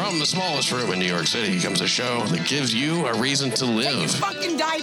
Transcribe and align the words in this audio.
From 0.00 0.18
the 0.18 0.24
smallest 0.24 0.72
room 0.72 0.94
in 0.94 0.98
New 0.98 1.04
York 1.04 1.26
City 1.26 1.60
comes 1.60 1.82
a 1.82 1.86
show 1.86 2.24
that 2.28 2.48
gives 2.48 2.74
you 2.74 3.06
a 3.06 3.20
reason 3.20 3.50
to 3.50 3.66
live. 3.66 4.10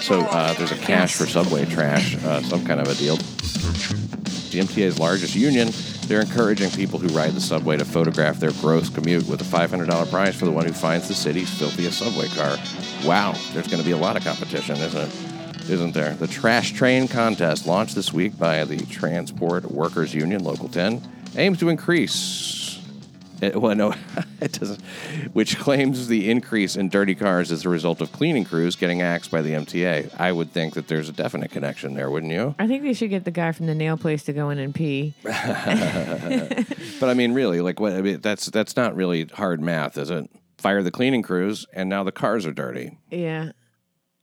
So 0.04 0.22
uh, 0.22 0.54
there's 0.54 0.72
a 0.72 0.78
cash 0.78 1.16
for 1.16 1.26
subway 1.26 1.66
trash, 1.66 2.16
uh, 2.24 2.40
some 2.44 2.64
kind 2.64 2.80
of 2.80 2.88
a 2.88 2.94
deal. 2.94 3.16
The 3.16 4.60
MTA's 4.60 5.00
largest 5.00 5.34
union, 5.34 5.70
they're 6.06 6.22
encouraging 6.22 6.70
people 6.70 7.00
who 7.00 7.08
ride 7.08 7.34
the 7.34 7.42
subway 7.42 7.78
to 7.78 7.84
photograph 7.84 8.40
their 8.40 8.52
gross 8.62 8.90
commute 8.90 9.28
with 9.28 9.42
a 9.42 9.44
$500 9.44 10.12
prize 10.12 10.36
for 10.36 10.46
the 10.46 10.52
one 10.52 10.68
who 10.68 10.72
finds 10.72 11.08
the 11.08 11.16
city's 11.16 11.50
filthiest 11.50 11.98
subway 11.98 12.28
car. 12.28 12.56
Wow, 13.04 13.34
there's 13.54 13.68
going 13.68 13.82
to 13.82 13.86
be 13.86 13.94
a 13.94 13.98
lot 13.98 14.18
of 14.18 14.24
competition, 14.24 14.76
isn't 14.76 15.02
it? 15.02 15.70
Isn't 15.72 15.94
there? 15.96 16.14
The 16.14 16.28
Trash 16.28 16.74
Train 16.74 17.08
contest, 17.08 17.66
launched 17.66 17.96
this 17.96 18.14
week 18.14 18.38
by 18.38 18.66
the 18.66 18.86
Transport 18.86 19.66
Workers 19.72 20.14
Union, 20.14 20.44
Local 20.44 20.70
10, 20.70 21.02
aims 21.38 21.58
to 21.58 21.70
increase 21.70 22.67
it, 23.42 23.56
well, 23.62 23.76
no, 23.76 23.94
it 24.42 24.54
doesn't. 24.54 24.82
Which 25.34 25.58
claims 25.58 26.08
the 26.08 26.30
increase 26.30 26.76
in 26.76 26.90
dirty 26.90 27.16
cars 27.16 27.52
is 27.52 27.66
a 27.66 27.70
result 27.70 28.02
of 28.02 28.12
cleaning 28.12 28.46
crews 28.46 28.76
getting 28.76 29.02
axed 29.02 29.32
by 29.32 29.42
the 29.42 29.52
MTA. 29.52 30.14
I 30.20 30.32
would 30.32 30.52
think 30.52 30.74
that 30.76 30.88
there's 30.88 31.10
a 31.10 31.14
definite 31.14 31.52
connection 31.52 31.94
there, 31.94 32.10
wouldn't 32.10 32.32
you? 32.32 32.56
I 32.60 32.68
think 32.68 32.84
they 32.84 32.94
should 32.94 33.10
get 33.10 33.26
the 33.26 33.32
guy 33.32 33.52
from 33.52 33.68
the 33.68 33.76
nail 33.76 33.98
place 33.98 34.24
to 34.24 34.34
go 34.34 34.50
in 34.50 34.60
and 34.60 34.74
pee. 34.74 35.14
But 37.00 37.10
I 37.10 37.14
mean, 37.14 37.34
really, 37.34 37.62
like 37.62 37.80
what? 37.80 37.94
I 37.94 38.02
mean, 38.02 38.22
that's 38.22 38.48
that's 38.48 38.76
not 38.76 38.96
really 38.96 39.26
hard 39.26 39.62
math, 39.62 39.98
is 39.98 40.10
it? 40.10 40.30
Fire 40.58 40.82
the 40.82 40.90
cleaning 40.90 41.22
crews, 41.22 41.68
and 41.74 41.90
now 41.90 42.04
the 42.04 42.12
cars 42.12 42.46
are 42.46 42.52
dirty. 42.52 42.98
Yeah. 43.12 43.52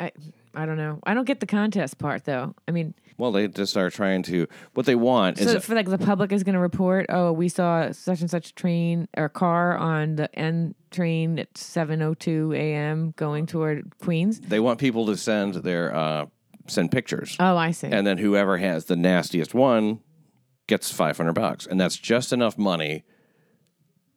I 0.01 0.11
I 0.55 0.67
don't 0.67 0.77
know. 0.77 0.99
I 1.05 1.15
don't 1.15 1.25
get 1.27 1.41
the 1.41 1.47
contest 1.47 1.99
part 1.99 2.25
though. 2.25 2.55
I 2.69 2.71
mean, 2.71 2.95
Well, 3.19 3.33
they 3.33 3.49
just 3.49 3.77
are 3.77 3.91
trying 3.91 4.23
to. 4.25 4.47
What 4.75 4.87
they 4.87 4.95
want 4.95 5.41
is 5.41 5.65
for 5.65 5.75
like 5.75 5.89
the 5.89 5.99
public 5.99 6.33
is 6.33 6.43
going 6.43 6.55
to 6.55 6.61
report, 6.61 7.07
oh, 7.09 7.33
we 7.33 7.49
saw 7.49 7.91
such 7.93 8.21
and 8.21 8.31
such 8.31 8.55
train 8.55 9.09
or 9.17 9.29
car 9.29 9.77
on 9.77 10.17
the 10.17 10.35
N 10.39 10.75
train 10.91 11.39
at 11.39 11.53
7:02 11.55 12.57
a.m. 12.57 13.13
going 13.17 13.47
toward 13.47 13.99
Queens. 13.99 14.41
they 14.41 14.61
want 14.61 14.79
people 14.79 15.07
to 15.07 15.17
send 15.17 15.55
their 15.57 15.95
uh, 15.95 16.27
send 16.67 16.91
pictures, 16.91 17.37
Oh, 17.41 17.57
I 17.57 17.73
see. 17.73 17.89
and 17.89 18.07
then 18.07 18.19
whoever 18.19 18.57
has 18.59 18.87
the 18.87 18.97
nastiest 18.97 19.55
one 19.55 20.01
gets 20.67 20.91
500 20.91 21.33
bucks 21.35 21.67
and 21.67 21.79
that's 21.79 21.97
just 21.97 22.33
enough 22.33 22.57
money 22.57 23.05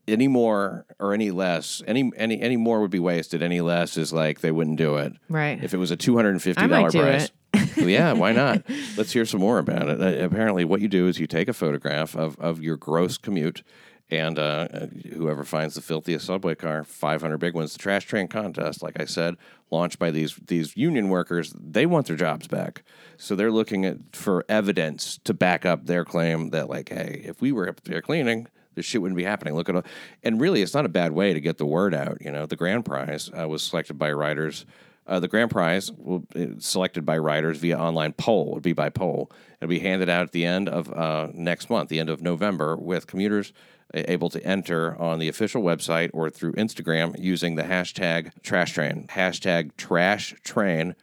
any 0.07 0.27
more 0.27 0.85
or 0.99 1.13
any 1.13 1.31
less 1.31 1.81
any 1.85 2.11
any 2.15 2.39
any 2.41 2.57
more 2.57 2.81
would 2.81 2.91
be 2.91 2.99
wasted. 2.99 3.41
Any 3.41 3.61
less 3.61 3.97
is 3.97 4.13
like 4.13 4.41
they 4.41 4.51
wouldn't 4.51 4.77
do 4.77 4.97
it. 4.97 5.13
Right. 5.29 5.61
if 5.63 5.73
it 5.73 5.77
was 5.77 5.91
a 5.91 5.97
$250 5.97 6.57
I 6.57 6.89
price. 6.89 7.29
yeah 7.77 8.13
why 8.13 8.31
not? 8.31 8.63
Let's 8.97 9.11
hear 9.11 9.25
some 9.25 9.41
more 9.41 9.59
about 9.59 9.89
it. 9.89 10.01
Uh, 10.01 10.23
apparently 10.23 10.65
what 10.65 10.81
you 10.81 10.87
do 10.87 11.07
is 11.07 11.19
you 11.19 11.27
take 11.27 11.47
a 11.47 11.53
photograph 11.53 12.15
of, 12.15 12.39
of 12.39 12.61
your 12.61 12.77
gross 12.77 13.17
commute 13.17 13.63
and 14.09 14.39
uh, 14.39 14.67
uh, 14.73 14.87
whoever 15.13 15.43
finds 15.43 15.75
the 15.75 15.81
filthiest 15.81 16.25
subway 16.25 16.55
car 16.55 16.85
500 16.85 17.37
big 17.37 17.53
ones. 17.53 17.73
The 17.73 17.79
trash 17.79 18.05
train 18.05 18.27
contest 18.27 18.81
like 18.81 18.99
i 18.99 19.05
said 19.05 19.35
launched 19.69 19.99
by 19.99 20.11
these 20.11 20.35
these 20.47 20.77
union 20.77 21.09
workers 21.09 21.53
they 21.59 21.85
want 21.85 22.07
their 22.07 22.15
jobs 22.15 22.47
back. 22.47 22.83
So 23.17 23.35
they're 23.35 23.51
looking 23.51 23.83
at 23.85 23.97
for 24.13 24.45
evidence 24.47 25.19
to 25.25 25.33
back 25.33 25.65
up 25.65 25.85
their 25.85 26.05
claim 26.05 26.51
that 26.51 26.69
like 26.69 26.89
hey 26.89 27.21
if 27.25 27.41
we 27.41 27.51
were 27.51 27.67
up 27.67 27.81
there 27.81 28.01
cleaning 28.01 28.47
this 28.77 28.85
shit 28.85 29.01
wouldn't 29.01 29.17
be 29.17 29.23
happening 29.23 29.53
look 29.53 29.67
at 29.67 29.75
all 29.75 29.83
and 30.23 30.39
really 30.39 30.61
it's 30.61 30.73
not 30.73 30.85
a 30.85 30.89
bad 30.89 31.11
way 31.11 31.33
to 31.33 31.41
get 31.41 31.57
the 31.57 31.65
word 31.65 31.93
out 31.93 32.17
you 32.21 32.31
know 32.31 32.45
the 32.45 32.55
grand 32.55 32.85
prize 32.85 33.29
uh, 33.37 33.47
was 33.47 33.61
selected 33.61 33.97
by 33.97 34.11
writers 34.11 34.65
uh, 35.07 35.19
the 35.19 35.27
grand 35.27 35.49
prize 35.49 35.91
will 35.91 36.19
be 36.19 36.55
selected 36.59 37.05
by 37.05 37.17
writers 37.17 37.57
via 37.59 37.77
online 37.77 38.11
poll. 38.11 38.49
It'll 38.49 38.59
be 38.59 38.73
by 38.73 38.89
poll. 38.89 39.31
It'll 39.61 39.69
be 39.69 39.79
handed 39.79 40.09
out 40.09 40.23
at 40.23 40.31
the 40.33 40.45
end 40.45 40.67
of 40.67 40.91
uh, 40.91 41.29
next 41.33 41.69
month, 41.69 41.89
the 41.89 41.99
end 41.99 42.09
of 42.09 42.21
November, 42.21 42.75
with 42.75 43.07
commuters 43.07 43.53
able 43.93 44.29
to 44.29 44.43
enter 44.45 44.99
on 45.01 45.19
the 45.19 45.29
official 45.29 45.63
website 45.63 46.09
or 46.13 46.29
through 46.29 46.51
Instagram 46.53 47.17
using 47.17 47.55
the 47.55 47.63
hashtag 47.63 48.31
trash 48.43 48.73
train. 48.73 49.07
Hashtag 49.09 49.77
trash 49.77 50.35
train. 50.43 50.93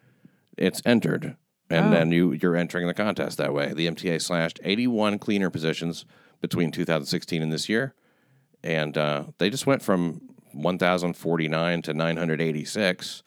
It's 0.59 0.83
entered. 0.85 1.37
And 1.71 1.93
then 1.93 2.13
you, 2.13 2.33
you're 2.33 2.55
entering 2.55 2.87
the 2.87 2.95
contest 2.95 3.39
that 3.39 3.55
way. 3.55 3.73
The 3.73 3.89
MTA 3.89 4.23
slashed 4.23 4.61
81 4.63 5.19
cleaner 5.19 5.51
positions 5.51 6.05
between 6.41 6.71
2016 6.71 7.43
and 7.43 7.53
this 7.53 7.69
year. 7.69 7.95
And 8.63 8.97
uh, 8.97 9.25
they 9.39 9.51
just 9.51 9.67
went 9.67 9.83
from 9.83 10.21
1,049 10.53 11.83
to 11.83 11.95
986. 11.95 13.23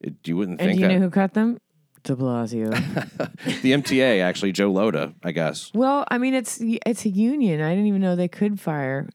It, 0.00 0.14
you 0.24 0.36
wouldn't 0.36 0.60
and 0.60 0.70
think 0.70 0.80
you 0.80 0.88
that 0.88 0.94
know 0.94 1.00
who 1.00 1.10
cut 1.10 1.34
them? 1.34 1.58
De 2.02 2.14
Blasio. 2.16 2.70
the 3.62 3.72
MTA 3.72 4.20
actually 4.22 4.52
Joe 4.52 4.72
Lhota, 4.72 5.14
I 5.22 5.30
guess. 5.32 5.70
well, 5.74 6.04
I 6.08 6.18
mean, 6.18 6.34
it's 6.34 6.58
it's 6.60 7.04
a 7.04 7.08
union. 7.08 7.60
I 7.60 7.70
didn't 7.70 7.86
even 7.86 8.00
know 8.00 8.16
they 8.16 8.26
could 8.28 8.58
fire 8.60 9.08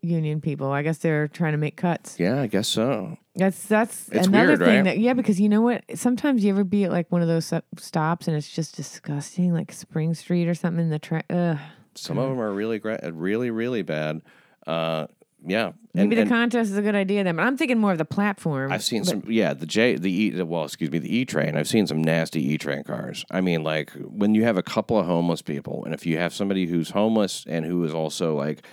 union 0.00 0.40
people. 0.40 0.70
I 0.70 0.82
guess 0.82 0.98
they're 0.98 1.26
trying 1.26 1.52
to 1.52 1.58
make 1.58 1.76
cuts. 1.76 2.18
Yeah, 2.20 2.40
I 2.40 2.46
guess 2.46 2.68
so. 2.68 3.16
That's 3.34 3.64
that's 3.66 4.08
It's 4.10 4.28
another 4.28 4.48
weird, 4.50 4.58
thing 4.60 4.68
right? 4.76 4.84
that 4.84 4.98
yeah, 4.98 5.14
because 5.14 5.40
you 5.40 5.48
know 5.48 5.60
what? 5.60 5.82
Sometimes 5.94 6.44
you 6.44 6.52
ever 6.52 6.62
be 6.62 6.84
at 6.84 6.92
like 6.92 7.10
one 7.10 7.20
of 7.22 7.28
those 7.28 7.52
stops 7.76 8.28
and 8.28 8.36
it's 8.36 8.48
just 8.48 8.76
disgusting, 8.76 9.52
like 9.52 9.72
Spring 9.72 10.14
Street 10.14 10.46
or 10.46 10.54
something. 10.54 10.84
In 10.84 10.90
the 10.90 10.98
tra- 11.00 11.24
ugh. 11.28 11.58
Some 11.94 12.18
of 12.18 12.28
them 12.28 12.40
are 12.40 12.52
really 12.52 12.78
great, 12.78 13.00
really, 13.12 13.50
really 13.50 13.82
bad. 13.82 14.22
Uh, 14.66 15.06
yeah, 15.46 15.72
Maybe 15.94 16.14
the 16.16 16.22
and 16.22 16.30
contest 16.30 16.70
is 16.70 16.76
a 16.76 16.82
good 16.82 16.94
idea 16.94 17.24
then, 17.24 17.36
but 17.36 17.42
I'm 17.46 17.56
thinking 17.56 17.78
more 17.78 17.92
of 17.92 17.98
the 17.98 18.04
platform. 18.04 18.70
I've 18.70 18.84
seen 18.84 19.04
some. 19.04 19.22
Yeah, 19.26 19.54
the 19.54 19.64
J, 19.64 19.96
the 19.96 20.12
E, 20.12 20.42
well, 20.42 20.64
excuse 20.64 20.90
me, 20.90 20.98
the 20.98 21.16
E 21.16 21.24
train. 21.24 21.56
I've 21.56 21.66
seen 21.66 21.86
some 21.86 22.02
nasty 22.02 22.46
E 22.52 22.58
train 22.58 22.84
cars. 22.84 23.24
I 23.30 23.40
mean, 23.40 23.62
like 23.64 23.90
when 23.92 24.34
you 24.34 24.44
have 24.44 24.58
a 24.58 24.62
couple 24.62 24.98
of 24.98 25.06
homeless 25.06 25.40
people, 25.40 25.82
and 25.86 25.94
if 25.94 26.04
you 26.04 26.18
have 26.18 26.34
somebody 26.34 26.66
who's 26.66 26.90
homeless 26.90 27.46
and 27.48 27.64
who 27.64 27.82
is 27.84 27.94
also 27.94 28.36
like 28.36 28.66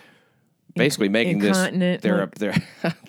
basically 0.76 1.08
making 1.10 1.40
this, 1.40 1.56
incontinent, 1.58 2.02
they're 2.02 2.22
up 2.22 2.36
there, 2.40 2.54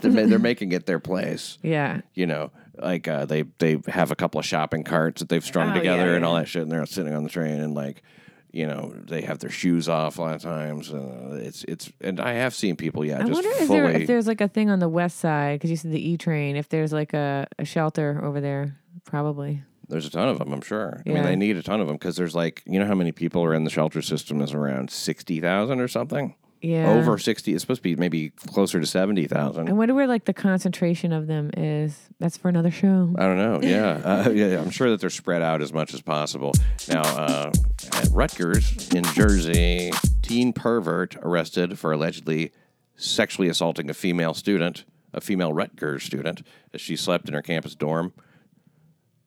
they're, 0.01 0.13
ma- 0.13 0.27
they're 0.27 0.39
making 0.53 0.71
it 0.73 0.87
their 0.87 1.01
place. 1.01 1.59
Yeah. 1.63 2.03
you 2.15 2.27
know, 2.27 2.53
like 2.79 3.09
uh, 3.09 3.25
they 3.27 3.43
they 3.59 3.81
have 3.89 4.13
a 4.13 4.17
couple 4.17 4.39
of 4.39 4.47
shopping 4.47 4.85
carts 4.85 5.19
that 5.21 5.29
they've 5.29 5.45
strung 5.45 5.71
Oh, 5.73 5.75
together 5.75 6.11
yeah, 6.11 6.15
and 6.17 6.25
all 6.25 6.35
yeah. 6.35 6.41
that 6.43 6.47
shit, 6.47 6.63
and 6.63 6.71
they're 6.71 6.87
sitting 6.87 7.13
on 7.13 7.25
the 7.25 7.29
train 7.31 7.59
and 7.59 7.75
like, 7.75 8.03
you 8.51 8.67
know, 8.67 8.93
they 9.05 9.23
have 9.23 9.39
their 9.39 9.51
shoes 9.51 9.89
off 9.89 10.19
a 10.19 10.23
lot 10.23 10.35
of 10.35 10.43
times. 10.43 10.93
Uh, 10.93 11.39
it's 11.43 11.65
it's 11.65 11.93
and 12.01 12.19
I 12.21 12.33
have 12.33 12.55
seen 12.55 12.77
people, 12.77 13.05
yeah, 13.05 13.17
I 13.17 13.21
just 13.21 13.33
wonder 13.33 13.51
fully. 13.51 13.63
if, 13.63 13.69
there, 13.69 13.91
if 13.91 14.07
there's 14.07 14.27
like 14.27 14.41
a 14.41 14.49
thing 14.49 14.71
on 14.71 14.79
the 14.79 14.89
west 14.89 15.19
side 15.19 15.59
because 15.59 15.71
you 15.71 15.77
said 15.77 15.93
the 15.93 16.11
E 16.11 16.17
train. 16.17 16.57
If 16.57 16.69
there's 16.69 16.93
like 16.93 17.13
a, 17.15 17.47
a 17.59 17.65
shelter 17.65 18.21
over 18.23 18.41
there, 18.41 18.77
probably. 19.05 19.63
there's 19.89 20.07
a 20.07 20.11
ton 20.11 20.29
of 20.29 20.39
them, 20.39 20.53
I'm 20.53 20.61
sure. 20.61 21.03
I 21.07 21.11
mean, 21.11 21.23
they 21.23 21.37
need 21.37 21.57
a 21.57 21.63
ton 21.63 21.81
of 21.81 21.87
them 21.87 21.97
because 21.97 22.17
there's 22.17 22.35
like, 22.35 22.63
you 22.67 22.79
know, 22.79 22.87
how 22.87 22.95
many 22.95 23.13
people 23.13 23.43
are 23.45 23.55
in 23.55 23.65
the 23.65 23.71
shelter 23.71 24.03
system 24.03 24.41
is 24.41 24.53
around 24.53 24.91
sixty 24.91 25.41
thousand 25.41 25.81
or 25.81 25.89
something. 25.89 26.35
Yeah. 26.61 26.91
Over 26.91 27.19
sixty. 27.19 27.55
It's 27.55 27.63
supposed 27.63 27.79
to 27.79 27.83
be 27.83 27.95
maybe 27.97 28.31
closer 28.31 28.81
to 28.81 28.87
seventy 28.87 29.25
I 29.25 29.29
thousand. 29.29 29.77
wonder 29.77 29.95
where 29.95 30.07
like 30.07 30.25
the 30.25 30.35
concentration 30.35 31.13
of 31.13 31.27
them 31.27 31.51
is. 31.57 32.09
That's 32.19 32.37
for 32.37 32.49
another 32.49 32.71
show. 32.73 33.15
I 33.17 33.23
don't 33.27 33.37
know. 33.37 33.61
Yeah, 33.63 34.25
uh, 34.27 34.31
yeah. 34.31 34.61
I'm 34.61 34.71
sure 34.71 34.91
that 34.91 35.01
they're 35.01 35.11
spread 35.11 35.41
out 35.41 35.63
as 35.63 35.73
much 35.73 35.95
as 35.95 36.01
possible. 36.01 36.53
Now, 36.89 37.03
uh, 37.03 37.53
at 37.95 38.09
Rutgers 38.11 38.89
in 38.93 39.05
Jersey, 39.05 39.93
teen 40.23 40.53
pervert 40.53 41.17
arrested 41.23 41.79
for 41.79 41.93
allegedly 41.93 42.51
sexually 42.97 43.49
assaulting 43.49 43.89
a 43.89 43.95
female 43.95 44.35
student, 44.35 44.85
a 45.15 45.21
female 45.21 45.53
Rutgers 45.53 46.03
student, 46.03 46.43
as 46.75 46.81
she 46.81 46.97
slept 46.97 47.29
in 47.29 47.35
her 47.35 47.43
campus 47.43 47.77
dorm. 47.77 48.13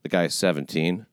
The 0.03 0.09
guy 0.09 0.25
is 0.25 0.33
17, 0.33 1.05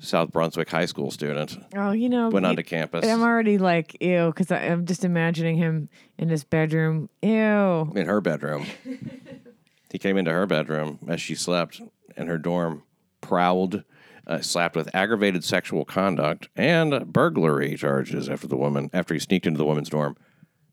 South 0.00 0.30
Brunswick 0.32 0.70
High 0.70 0.86
School 0.86 1.10
student, 1.10 1.58
Oh, 1.74 1.90
you 1.92 2.08
know. 2.08 2.28
went 2.28 2.46
onto 2.46 2.62
campus 2.62 3.06
I'm 3.06 3.22
already 3.22 3.58
like 3.58 3.96
ew 4.00 4.26
because 4.28 4.50
I'm 4.52 4.86
just 4.86 5.04
imagining 5.04 5.56
him 5.56 5.88
in 6.18 6.28
his 6.28 6.44
bedroom. 6.44 7.08
Ew. 7.22 7.92
in 7.96 8.06
her 8.06 8.20
bedroom. 8.20 8.66
he 9.90 9.98
came 9.98 10.16
into 10.16 10.32
her 10.32 10.46
bedroom 10.46 10.98
as 11.08 11.20
she 11.20 11.34
slept 11.34 11.80
in 12.16 12.26
her 12.26 12.38
dorm, 12.38 12.82
prowled, 13.20 13.82
uh, 14.26 14.40
slapped 14.40 14.76
with 14.76 14.94
aggravated 14.94 15.42
sexual 15.44 15.84
conduct 15.84 16.48
and 16.56 17.12
burglary 17.12 17.76
charges 17.76 18.28
after 18.28 18.46
the 18.46 18.56
woman 18.56 18.90
after 18.92 19.14
he 19.14 19.20
sneaked 19.20 19.46
into 19.46 19.58
the 19.58 19.64
woman's 19.64 19.88
dorm. 19.88 20.16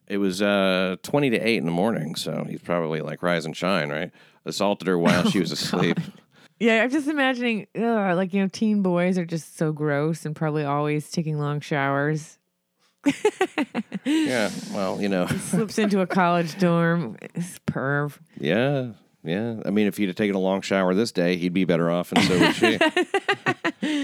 It 0.07 0.17
was 0.17 0.41
uh, 0.41 0.97
twenty 1.01 1.31
to 1.31 1.39
eight 1.39 1.57
in 1.57 1.65
the 1.65 1.71
morning, 1.71 2.15
so 2.15 2.45
he's 2.47 2.61
probably 2.61 3.01
like 3.01 3.23
rise 3.23 3.45
and 3.45 3.57
shine, 3.57 3.89
right? 3.89 4.11
Assaulted 4.45 4.87
her 4.87 4.99
while 4.99 5.27
she 5.31 5.39
was 5.39 5.51
asleep. 5.53 5.99
Yeah, 6.59 6.83
I'm 6.83 6.89
just 6.89 7.07
imagining 7.07 7.67
ugh, 7.75 8.15
like 8.15 8.33
you 8.33 8.41
know, 8.41 8.47
teen 8.47 8.81
boys 8.81 9.17
are 9.17 9.25
just 9.25 9.57
so 9.57 9.71
gross 9.71 10.25
and 10.25 10.35
probably 10.35 10.63
always 10.63 11.11
taking 11.11 11.37
long 11.37 11.59
showers. 11.59 12.37
Yeah, 14.05 14.49
well, 14.73 15.01
you 15.01 15.09
know, 15.09 15.27
Slips 15.49 15.77
into 15.77 15.99
a 16.01 16.07
college 16.07 16.57
dorm. 16.59 17.17
It's 17.35 17.59
perv. 17.67 18.17
yeah, 18.39 18.91
yeah. 19.23 19.57
I 19.65 19.69
mean, 19.71 19.87
if 19.87 19.97
he'd 19.97 20.07
have 20.07 20.15
taken 20.15 20.35
a 20.35 20.39
long 20.39 20.61
shower 20.61 20.93
this 20.93 21.11
day, 21.11 21.35
he'd 21.37 21.53
be 21.53 21.65
better 21.65 21.89
off, 21.91 22.11
and 22.11 22.23
so 22.23 22.39
would 22.39 22.55
she. 22.55 22.79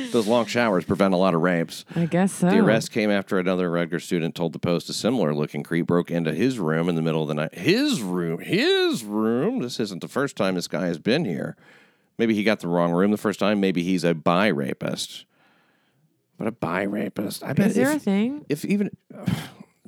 Those 0.11 0.27
long 0.27 0.45
showers 0.45 0.85
prevent 0.85 1.13
a 1.13 1.17
lot 1.17 1.33
of 1.33 1.41
rapes. 1.41 1.85
I 1.95 2.05
guess 2.05 2.33
so. 2.33 2.49
The 2.49 2.59
arrest 2.59 2.91
came 2.91 3.09
after 3.09 3.39
another 3.39 3.71
Rutgers 3.71 4.03
student 4.03 4.35
told 4.35 4.53
the 4.53 4.59
Post 4.59 4.89
a 4.89 4.93
similar 4.93 5.33
looking 5.33 5.63
creep 5.63 5.87
broke 5.87 6.11
into 6.11 6.33
his 6.33 6.59
room 6.59 6.89
in 6.89 6.95
the 6.95 7.01
middle 7.01 7.21
of 7.21 7.27
the 7.27 7.33
night. 7.35 7.55
His 7.55 8.01
room, 8.01 8.39
his 8.39 9.03
room. 9.03 9.59
This 9.59 9.79
isn't 9.79 10.01
the 10.01 10.07
first 10.07 10.35
time 10.35 10.55
this 10.55 10.67
guy 10.67 10.85
has 10.87 10.99
been 10.99 11.25
here. 11.25 11.55
Maybe 12.21 12.35
he 12.35 12.43
got 12.43 12.59
the 12.59 12.67
wrong 12.67 12.91
room 12.91 13.09
the 13.09 13.17
first 13.17 13.39
time. 13.39 13.59
Maybe 13.59 13.81
he's 13.81 14.03
a 14.03 14.13
bi 14.13 14.45
rapist. 14.45 15.25
But 16.37 16.47
a 16.47 16.51
bi 16.51 16.83
rapist. 16.83 17.43
I 17.43 17.53
bet 17.53 17.69
Is 17.69 17.75
there 17.75 17.89
if, 17.89 17.95
a 17.95 17.99
thing? 17.99 18.45
if 18.47 18.63
even, 18.63 18.91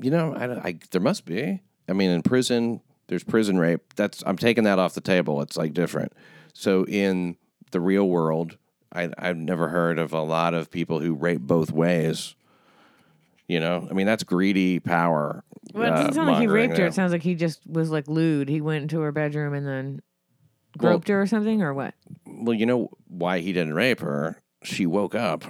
you 0.02 0.10
know, 0.10 0.34
I, 0.34 0.70
I, 0.70 0.80
there 0.90 1.00
must 1.00 1.26
be. 1.26 1.62
I 1.88 1.94
mean, 1.94 2.10
in 2.10 2.24
prison, 2.24 2.82
There's 3.06 3.24
prison 3.24 3.60
rape. 3.60 3.94
That's 3.96 4.24
I'm 4.26 4.38
taking 4.38 4.64
that 4.64 4.80
off 4.80 4.96
the 4.96 5.02
table. 5.02 5.44
It's 5.44 5.58
like 5.58 5.74
different. 5.74 6.14
So 6.54 6.86
in 6.88 7.38
the 7.70 7.80
real 7.80 8.10
world, 8.10 8.58
I, 8.92 9.12
I've 9.20 9.38
never 9.38 9.70
heard 9.70 10.00
of 10.00 10.12
a 10.12 10.22
lot 10.22 10.56
of 10.56 10.72
people 10.72 11.02
who 11.02 11.14
rape 11.14 11.42
both 11.42 11.72
ways. 11.72 12.34
You 13.48 13.60
know, 13.60 13.88
I 13.92 13.94
mean 13.94 14.08
that's 14.08 14.24
greedy 14.24 14.80
power. 14.80 15.44
Well, 15.74 15.84
it 15.84 15.92
uh, 15.92 15.96
doesn't 15.98 16.14
sound 16.14 16.32
like 16.32 16.42
he 16.42 16.48
raped 16.48 16.78
her. 16.78 16.88
It 16.88 16.96
sounds 16.96 17.12
like 17.12 17.22
he 17.22 17.36
just 17.36 17.60
was 17.68 17.92
like 17.92 18.08
lewd. 18.08 18.50
He 18.50 18.62
went 18.62 18.82
into 18.82 19.02
her 19.02 19.12
bedroom 19.12 19.54
and 19.54 19.68
then 19.68 20.02
groped 20.78 21.08
her 21.08 21.22
or 21.22 21.28
something, 21.28 21.62
or 21.62 21.74
what? 21.74 21.94
Well, 22.26 22.54
you 22.54 22.66
know 22.66 22.90
why 23.08 23.40
he 23.40 23.54
didn't 23.54 23.74
rape 23.74 24.00
her? 24.00 24.40
She 24.64 24.86
woke 24.86 25.14
up, 25.14 25.44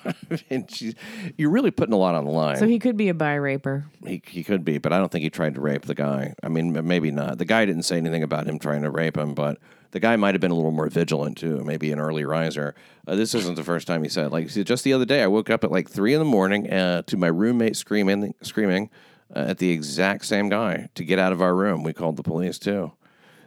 and 0.50 0.68
she's. 0.68 0.94
You're 1.38 1.50
really 1.50 1.70
putting 1.70 1.92
a 1.92 1.98
lot 1.98 2.16
on 2.16 2.24
the 2.24 2.32
line. 2.32 2.56
So 2.56 2.66
he 2.66 2.80
could 2.80 2.96
be 2.96 3.08
a 3.08 3.14
bi 3.14 3.34
raper. 3.34 3.86
He, 4.04 4.20
he 4.26 4.42
could 4.42 4.64
be, 4.64 4.78
but 4.78 4.92
I 4.92 4.98
don't 4.98 5.10
think 5.12 5.22
he 5.22 5.30
tried 5.30 5.54
to 5.54 5.60
rape 5.60 5.82
the 5.82 5.94
guy. 5.94 6.34
I 6.42 6.48
mean, 6.48 6.72
maybe 6.84 7.12
not. 7.12 7.38
The 7.38 7.44
guy 7.44 7.64
didn't 7.64 7.84
say 7.84 7.96
anything 7.96 8.24
about 8.24 8.48
him 8.48 8.58
trying 8.58 8.82
to 8.82 8.90
rape 8.90 9.16
him, 9.16 9.34
but 9.34 9.58
the 9.92 10.00
guy 10.00 10.16
might 10.16 10.34
have 10.34 10.40
been 10.40 10.50
a 10.50 10.54
little 10.54 10.72
more 10.72 10.88
vigilant 10.88 11.38
too, 11.38 11.62
maybe 11.64 11.92
an 11.92 11.98
early 11.98 12.24
riser. 12.24 12.74
Uh, 13.06 13.14
this 13.14 13.34
isn't 13.34 13.54
the 13.54 13.64
first 13.64 13.86
time 13.86 14.02
he 14.02 14.08
said. 14.08 14.32
Like 14.32 14.48
just 14.48 14.84
the 14.84 14.92
other 14.92 15.04
day, 15.04 15.22
I 15.22 15.26
woke 15.26 15.48
up 15.48 15.64
at 15.64 15.70
like 15.70 15.88
three 15.88 16.12
in 16.12 16.18
the 16.18 16.24
morning 16.24 16.70
uh, 16.70 17.02
to 17.02 17.16
my 17.16 17.28
roommate 17.28 17.76
screaming, 17.76 18.34
screaming 18.42 18.90
uh, 19.34 19.46
at 19.48 19.58
the 19.58 19.70
exact 19.70 20.26
same 20.26 20.48
guy 20.48 20.88
to 20.96 21.04
get 21.04 21.18
out 21.18 21.32
of 21.32 21.40
our 21.40 21.54
room. 21.54 21.82
We 21.82 21.92
called 21.92 22.16
the 22.16 22.22
police 22.22 22.58
too. 22.58 22.92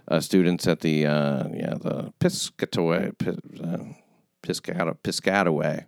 Uh, 0.10 0.20
students 0.20 0.68
at 0.68 0.80
the 0.80 1.06
uh, 1.06 1.48
yeah 1.54 1.76
the 1.76 2.12
Piscataway 2.20 3.14
uh, 3.64 3.94
Piscata 4.42 4.98
Piscataway 5.04 5.86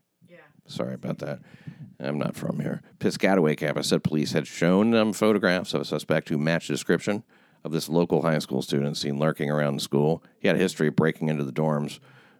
Sorry 0.71 0.93
about 0.93 1.19
that. 1.19 1.39
I'm 1.99 2.17
not 2.17 2.35
from 2.35 2.59
here. 2.59 2.81
Piscataway 2.99 3.57
campus 3.57 3.89
said 3.89 4.03
police 4.03 4.31
had 4.31 4.47
shown 4.47 4.91
them 4.91 5.13
photographs 5.13 5.73
of 5.73 5.81
a 5.81 5.85
suspect 5.85 6.29
who 6.29 6.37
matched 6.37 6.67
the 6.67 6.73
description 6.73 7.23
of 7.63 7.71
this 7.71 7.89
local 7.89 8.21
high 8.23 8.39
school 8.39 8.61
student 8.61 8.97
seen 8.97 9.19
lurking 9.19 9.51
around 9.51 9.75
the 9.75 9.81
school. 9.81 10.23
He 10.39 10.47
had 10.47 10.57
a 10.57 10.59
history 10.59 10.87
of 10.87 10.95
breaking 10.95 11.29
into 11.29 11.43
the 11.43 11.51
dorms. 11.51 11.99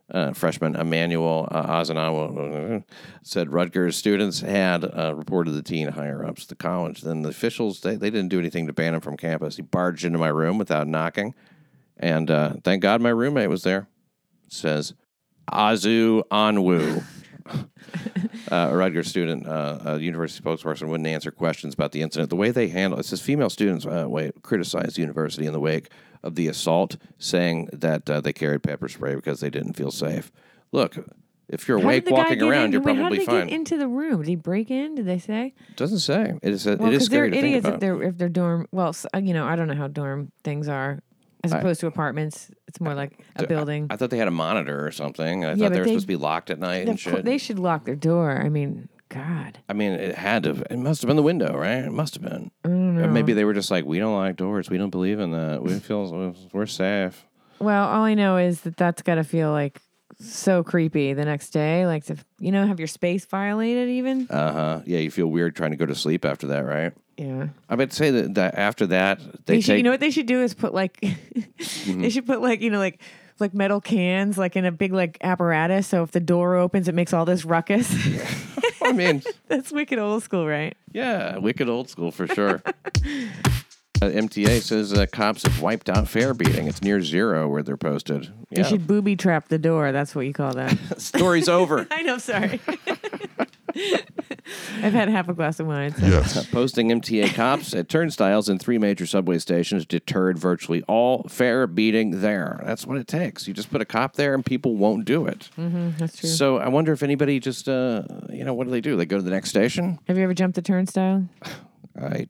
Uh, 0.10 0.33
freshman 0.33 0.75
Emmanuel 0.75 1.48
uh, 1.51 1.68
Azanawa 1.68 2.80
uh, 2.80 2.81
said 3.22 3.54
Rutgers 3.54 3.95
students 3.95 4.42
had 4.42 4.83
uh, 4.83 5.13
reported 5.16 5.51
the 5.51 5.62
teen 5.62 5.89
higher 5.89 6.25
ups 6.25 6.45
to 6.48 6.56
college. 6.56 7.01
Then 7.01 7.22
the 7.22 7.30
officials 7.30 7.81
they, 7.81 7.95
they 7.95 8.10
didn't 8.10 8.30
do 8.30 8.39
anything 8.39 8.68
to 8.68 8.74
ban 8.74 8.94
him 8.94 9.00
from 9.00 9.16
campus. 9.16 9.56
He 9.56 9.62
barged 9.62 10.04
into 10.04 10.19
my 10.19 10.28
room 10.28 10.57
without 10.57 10.88
knocking, 10.88 11.33
and 12.01 12.30
uh, 12.30 12.53
thank 12.63 12.81
God 12.81 13.01
my 13.01 13.09
roommate 13.09 13.50
was 13.50 13.63
there. 13.63 13.88
Says 14.50 14.94
Azu 15.51 16.24
Anwu. 16.30 17.03
uh, 18.51 18.69
a 18.71 18.75
Rutgers 18.75 19.07
student, 19.07 19.48
uh, 19.48 19.80
a 19.86 20.00
university 20.00 20.44
spokesperson, 20.44 20.88
wouldn't 20.89 21.07
answer 21.07 21.31
questions 21.31 21.74
about 21.74 21.92
the 21.92 22.01
incident. 22.01 22.30
The 22.30 22.36
way 22.36 22.51
they 22.51 22.68
handle 22.69 23.00
it 23.00 23.06
says 23.06 23.21
female 23.21 23.50
students 23.50 23.86
uh, 23.86 24.06
wait, 24.07 24.42
criticized 24.42 24.95
the 24.98 25.01
university 25.01 25.45
in 25.45 25.53
the 25.53 25.59
wake 25.59 25.89
of 26.24 26.36
the 26.36 26.48
assault, 26.48 26.98
saying 27.18 27.69
that 27.74 28.09
uh, 28.09 28.21
they 28.21 28.33
carried 28.33 28.63
pepper 28.63 28.88
spray 28.88 29.15
because 29.15 29.39
they 29.39 29.50
didn't 29.50 29.74
feel 29.74 29.92
safe. 29.92 30.31
Look, 30.71 30.95
if 31.50 31.68
you're 31.68 31.80
How 31.80 31.81
did 31.81 31.88
awake 31.88 32.06
the 32.06 32.12
guy 32.12 32.18
walking 32.18 32.39
get 32.39 32.47
around, 32.47 32.65
in? 32.65 32.71
you're 32.74 32.81
Wait, 32.81 32.95
how 32.95 33.01
probably 33.01 33.18
did 33.19 33.27
they 33.27 33.31
fine. 33.31 33.47
get 33.47 33.56
into 33.56 33.77
the 33.77 33.88
room? 33.88 34.19
Did 34.21 34.27
he 34.30 34.36
break 34.36 34.69
in? 34.71 34.95
Did 34.95 35.06
they 35.06 35.18
say? 35.19 35.54
Doesn't 35.75 36.00
say. 36.00 36.33
It 36.42 36.54
is. 36.54 36.68
A, 36.68 36.77
Well, 36.77 36.89
it 36.89 36.94
is 36.94 37.09
they're 37.09 37.25
scary 37.25 37.31
to 37.31 37.36
think 37.36 37.45
idiots 37.47 37.65
about. 37.65 37.74
if 37.75 37.80
they're 37.81 38.04
if 38.04 38.18
they're 38.18 38.30
dorm. 38.30 38.68
Well, 38.71 38.89
s- 38.89 39.06
uh, 39.13 39.18
you 39.18 39.33
know, 39.33 39.45
I 39.45 39.56
don't 39.56 39.68
know 39.68 39.75
how 39.75 39.88
dorm 39.88 40.31
things 40.44 40.69
are 40.69 41.01
as 41.43 41.53
I- 41.53 41.59
opposed 41.59 41.79
to 41.81 41.88
apartments. 41.88 42.51
It's 42.67 42.79
more 42.79 42.93
like 42.93 43.19
a 43.35 43.45
building. 43.47 43.88
I 43.89 43.95
thought 43.97 44.09
they 44.09 44.17
had 44.17 44.27
a 44.27 44.31
monitor 44.31 44.85
or 44.85 44.91
something. 44.91 45.43
I 45.45 45.49
Yeah, 45.49 45.55
thought 45.55 45.59
but 45.63 45.73
they 45.73 45.79
were 45.79 45.85
they- 45.85 45.91
supposed 45.91 46.03
to 46.03 46.07
be 46.07 46.15
locked 46.15 46.49
at 46.49 46.59
night 46.59 46.88
and 46.88 46.89
Of 46.91 47.03
cour- 47.03 47.13
shit. 47.17 47.25
they 47.25 47.38
should 47.38 47.59
lock 47.59 47.85
their 47.85 47.95
door. 47.95 48.41
I 48.41 48.49
mean, 48.49 48.88
God, 49.09 49.59
I 49.67 49.73
mean, 49.73 49.91
it 49.91 50.15
had 50.15 50.43
to. 50.43 50.63
It 50.69 50.77
must 50.77 51.01
have 51.01 51.07
been 51.07 51.17
the 51.17 51.23
window, 51.23 51.53
right? 51.57 51.83
It 51.83 51.91
must 51.91 52.13
have 52.15 52.23
been. 52.23 52.49
I 52.63 52.69
don't 52.69 52.97
Or 52.97 53.07
know. 53.07 53.11
maybe 53.11 53.33
they 53.33 53.43
were 53.43 53.53
just 53.53 53.69
like, 53.69 53.83
we 53.85 53.99
don't 53.99 54.15
like 54.15 54.38
doors. 54.38 54.69
We 54.69 54.77
don't 54.77 54.89
believe 54.89 55.19
in 55.19 55.31
that. 55.31 55.61
We 55.61 55.73
feel 55.79 56.33
we're 56.53 56.65
safe. 56.65 57.25
Well, 57.59 57.87
all 57.89 58.03
I 58.03 58.13
know 58.13 58.37
is 58.37 58.61
that 58.61 58.77
that's 58.77 59.01
got 59.01 59.15
to 59.15 59.23
feel 59.25 59.51
like 59.51 59.81
so 60.19 60.63
creepy 60.63 61.13
the 61.13 61.25
next 61.25 61.49
day. 61.49 61.85
Like 61.85 62.05
to 62.05 62.15
you 62.39 62.51
know 62.53 62.65
have 62.65 62.79
your 62.79 62.87
space 62.87 63.25
violated 63.25 63.89
even. 63.89 64.27
Uh 64.29 64.53
huh. 64.53 64.81
Yeah, 64.85 64.99
you 64.99 65.11
feel 65.11 65.27
weird 65.27 65.55
trying 65.57 65.71
to 65.71 65.77
go 65.77 65.85
to 65.85 65.95
sleep 65.95 66.23
after 66.23 66.47
that, 66.47 66.61
right? 66.65 66.94
Yeah. 67.21 67.47
I 67.69 67.75
would 67.75 67.94
say 67.94 68.09
that, 68.09 68.33
that 68.35 68.56
after 68.56 68.88
that, 68.88 69.19
they 69.45 69.56
They 69.56 69.62
should, 69.62 69.65
take. 69.68 69.73
Mm-hmm. 69.73 69.77
you 69.77 69.83
know 69.83 69.91
what 69.91 70.00
they 70.00 70.09
should 70.12 70.25
do 70.25 70.41
is 70.41 70.53
put 70.56 70.73
like 70.73 71.00
they 71.88 72.09
should 72.09 72.25
put 72.25 72.41
like 72.41 72.62
you 72.62 72.69
know 72.71 72.79
like 72.79 73.00
like 73.39 73.53
metal 73.53 73.79
cans 73.81 74.38
like 74.38 74.56
in 74.56 74.65
a 74.65 74.71
big 74.71 74.91
like 74.91 75.18
apparatus. 75.21 75.88
So 75.88 76.01
if 76.03 76.12
the 76.12 76.19
door 76.19 76.56
opens, 76.56 76.88
it 76.88 76.95
makes 76.95 77.13
all 77.13 77.25
this 77.25 77.45
ruckus. 77.45 77.94
I 78.83 78.91
mean, 78.91 79.21
That's 79.47 79.71
wicked 79.71 80.00
old 80.00 80.23
school, 80.23 80.47
right? 80.47 80.75
yeah, 80.94 81.38
wicked 81.38 81.69
old 81.69 81.89
school 81.89 82.12
for 82.12 82.27
sure. 82.27 82.62
Uh, 84.03 84.09
MTA 84.09 84.62
says 84.63 84.94
uh, 84.94 85.06
cops 85.12 85.44
have 85.44 85.62
wiped 85.62 85.88
out 85.88 86.07
fare 86.07 86.33
beating. 86.33 86.68
It's 86.68 86.81
near 86.81 87.01
zero 87.01 87.47
where 87.47 87.62
they're 87.62 87.77
posted. 87.77 88.31
You 88.50 88.63
should 88.63 88.88
booby 88.88 89.15
trap 89.15 89.47
the 89.50 89.59
door. 89.59 89.91
That's 89.91 90.15
what 90.15 90.25
you 90.25 90.33
call 90.33 90.53
that. 90.56 90.75
story's 91.00 91.47
over. 91.47 91.85
I 91.91 92.01
know. 92.01 92.18
Sorry. 92.18 92.59
I've 94.83 94.94
had 94.94 95.09
half 95.09 95.29
a 95.29 95.33
glass 95.33 95.59
of 95.59 95.68
wine. 95.68 95.94
So. 95.95 96.06
Yes. 96.06 96.45
Posting 96.47 96.89
MTA 96.89 97.33
cops 97.33 97.73
at 97.73 97.89
turnstiles 97.89 98.50
in 98.50 98.59
three 98.59 98.77
major 98.77 99.06
subway 99.06 99.38
stations 99.39 99.85
deterred 99.85 100.38
virtually 100.38 100.81
all 100.83 101.23
fare 101.29 101.68
beating 101.68 102.21
there. 102.21 102.62
That's 102.65 102.85
what 102.85 102.97
it 102.97 103.07
takes. 103.07 103.47
You 103.47 103.53
just 103.53 103.71
put 103.71 103.81
a 103.81 103.85
cop 103.85 104.15
there 104.15 104.33
and 104.33 104.45
people 104.45 104.75
won't 104.75 105.06
do 105.06 105.25
it. 105.25 105.50
Mhm, 105.57 105.97
that's 105.97 106.18
true. 106.18 106.29
So 106.29 106.57
I 106.57 106.68
wonder 106.69 106.91
if 106.91 107.03
anybody 107.03 107.39
just, 107.39 107.68
uh, 107.69 108.03
you 108.29 108.44
know, 108.44 108.53
what 108.53 108.65
do 108.65 108.71
they 108.71 108.81
do? 108.81 108.95
They 108.95 109.06
go 109.06 109.18
to 109.18 109.23
the 109.23 109.31
next 109.31 109.50
station? 109.50 110.00
Have 110.07 110.18
you 110.18 110.23
ever 110.23 110.33
jumped 110.33 110.56
the 110.56 110.62
turnstile? 110.62 111.27
I, 112.01 112.27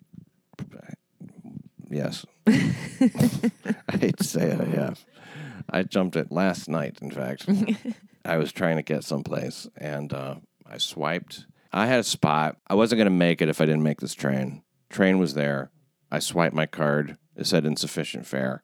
yes. 1.90 2.26
I 2.48 2.52
hate 4.00 4.18
to 4.18 4.24
say 4.24 4.50
it, 4.52 4.60
I 4.62 4.66
have. 4.66 5.06
I 5.70 5.84
jumped 5.84 6.16
it 6.16 6.32
last 6.32 6.68
night, 6.70 6.98
in 7.02 7.12
fact. 7.12 7.48
I 8.26 8.38
was 8.38 8.52
trying 8.52 8.76
to 8.78 8.84
get 8.84 9.04
someplace 9.04 9.68
and 9.78 10.12
uh, 10.14 10.36
I 10.72 10.78
swiped. 10.78 11.46
I 11.74 11.86
had 11.86 12.00
a 12.00 12.04
spot. 12.04 12.58
I 12.68 12.76
wasn't 12.76 12.98
going 13.00 13.06
to 13.06 13.12
make 13.12 13.42
it 13.42 13.50
if 13.50 13.60
I 13.60 13.66
didn't 13.66 13.84
make 13.84 14.00
this 14.00 14.14
train. 14.14 14.64
Train 14.90 15.20
was 15.20 15.34
there. 15.34 15.70
I 16.10 16.20
swiped 16.20 16.56
my 16.56 16.66
card. 16.66 17.18
It 17.36 17.46
said 17.46 17.66
insufficient 17.66 18.26
fare. 18.26 18.64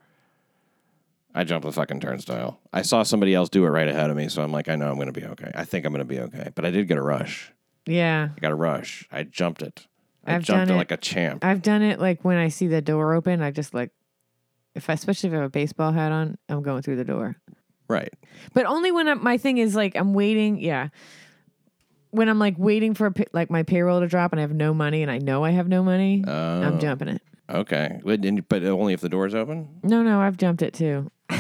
I 1.36 1.44
jumped 1.44 1.66
the 1.66 1.72
fucking 1.72 2.00
turnstile. 2.00 2.60
I 2.74 2.82
saw 2.82 3.04
somebody 3.04 3.36
else 3.36 3.50
do 3.50 3.66
it 3.66 3.70
right 3.70 3.88
ahead 3.88 4.10
of 4.10 4.16
me, 4.16 4.30
so 4.30 4.42
I'm 4.42 4.52
like, 4.52 4.70
I 4.70 4.76
know 4.76 4.90
I'm 4.90 4.96
going 4.96 5.14
to 5.14 5.20
be 5.20 5.26
okay. 5.26 5.52
I 5.54 5.66
think 5.66 5.86
I'm 5.86 5.94
going 5.94 6.06
to 6.06 6.06
be 6.06 6.20
okay. 6.20 6.50
But 6.56 6.66
I 6.66 6.72
did 6.72 6.88
get 6.88 6.98
a 6.98 7.02
rush. 7.02 7.52
Yeah. 7.86 8.30
I 8.36 8.40
got 8.40 8.52
a 8.52 8.56
rush. 8.56 9.06
I 9.12 9.24
jumped 9.24 9.62
it. 9.62 9.88
I 10.26 10.36
I've 10.36 10.44
jumped 10.44 10.70
it 10.70 10.74
it. 10.74 10.78
like 10.78 10.92
a 10.92 10.98
champ. 10.98 11.46
I've 11.46 11.62
done 11.62 11.82
it 11.82 12.00
like 12.00 12.24
when 12.24 12.38
I 12.38 12.48
see 12.48 12.68
the 12.68 12.82
door 12.82 13.14
open, 13.14 13.42
I 13.42 13.52
just 13.52 13.74
like, 13.74 13.92
if 14.76 14.90
I, 14.90 14.94
especially 14.94 15.30
if 15.30 15.34
I 15.34 15.38
have 15.38 15.46
a 15.46 15.50
baseball 15.50 15.92
hat 15.92 16.12
on, 16.12 16.38
I'm 16.50 16.64
going 16.64 16.82
through 16.82 16.98
the 16.98 17.06
door. 17.06 17.36
right. 17.88 18.14
But 18.54 18.66
only 18.66 18.92
when 18.92 19.08
I'm, 19.08 19.24
my 19.24 19.38
thing 19.38 19.58
is 19.58 19.76
like 19.76 19.96
I'm 19.96 20.14
waiting. 20.14 20.58
Yeah. 20.60 20.90
When 22.18 22.28
I'm 22.30 22.40
like 22.40 22.56
waiting 22.58 22.94
for 22.94 23.08
a 23.08 23.14
like 23.32 23.50
my 23.50 23.64
payroll 23.64 24.02
to 24.02 24.08
drop 24.08 24.32
and 24.34 24.40
I 24.40 24.42
have 24.42 24.54
no 24.54 24.74
money 24.74 25.02
and 25.04 25.12
I 25.12 25.20
know 25.20 25.44
I 25.44 25.52
have 25.52 25.68
no 25.68 25.84
money, 25.84 26.24
Oh, 26.28 26.62
I'm 26.64 26.80
jumping 26.80 27.08
it. 27.08 27.22
Okay. 27.50 28.02
But 28.04 28.64
only 28.64 28.94
if 28.94 29.02
the 29.02 29.10
door's 29.10 29.34
open? 29.36 29.80
No, 29.84 30.04
no, 30.04 30.20
I've 30.20 30.38
jumped 30.38 30.62
it 30.62 30.74
too. 30.74 31.12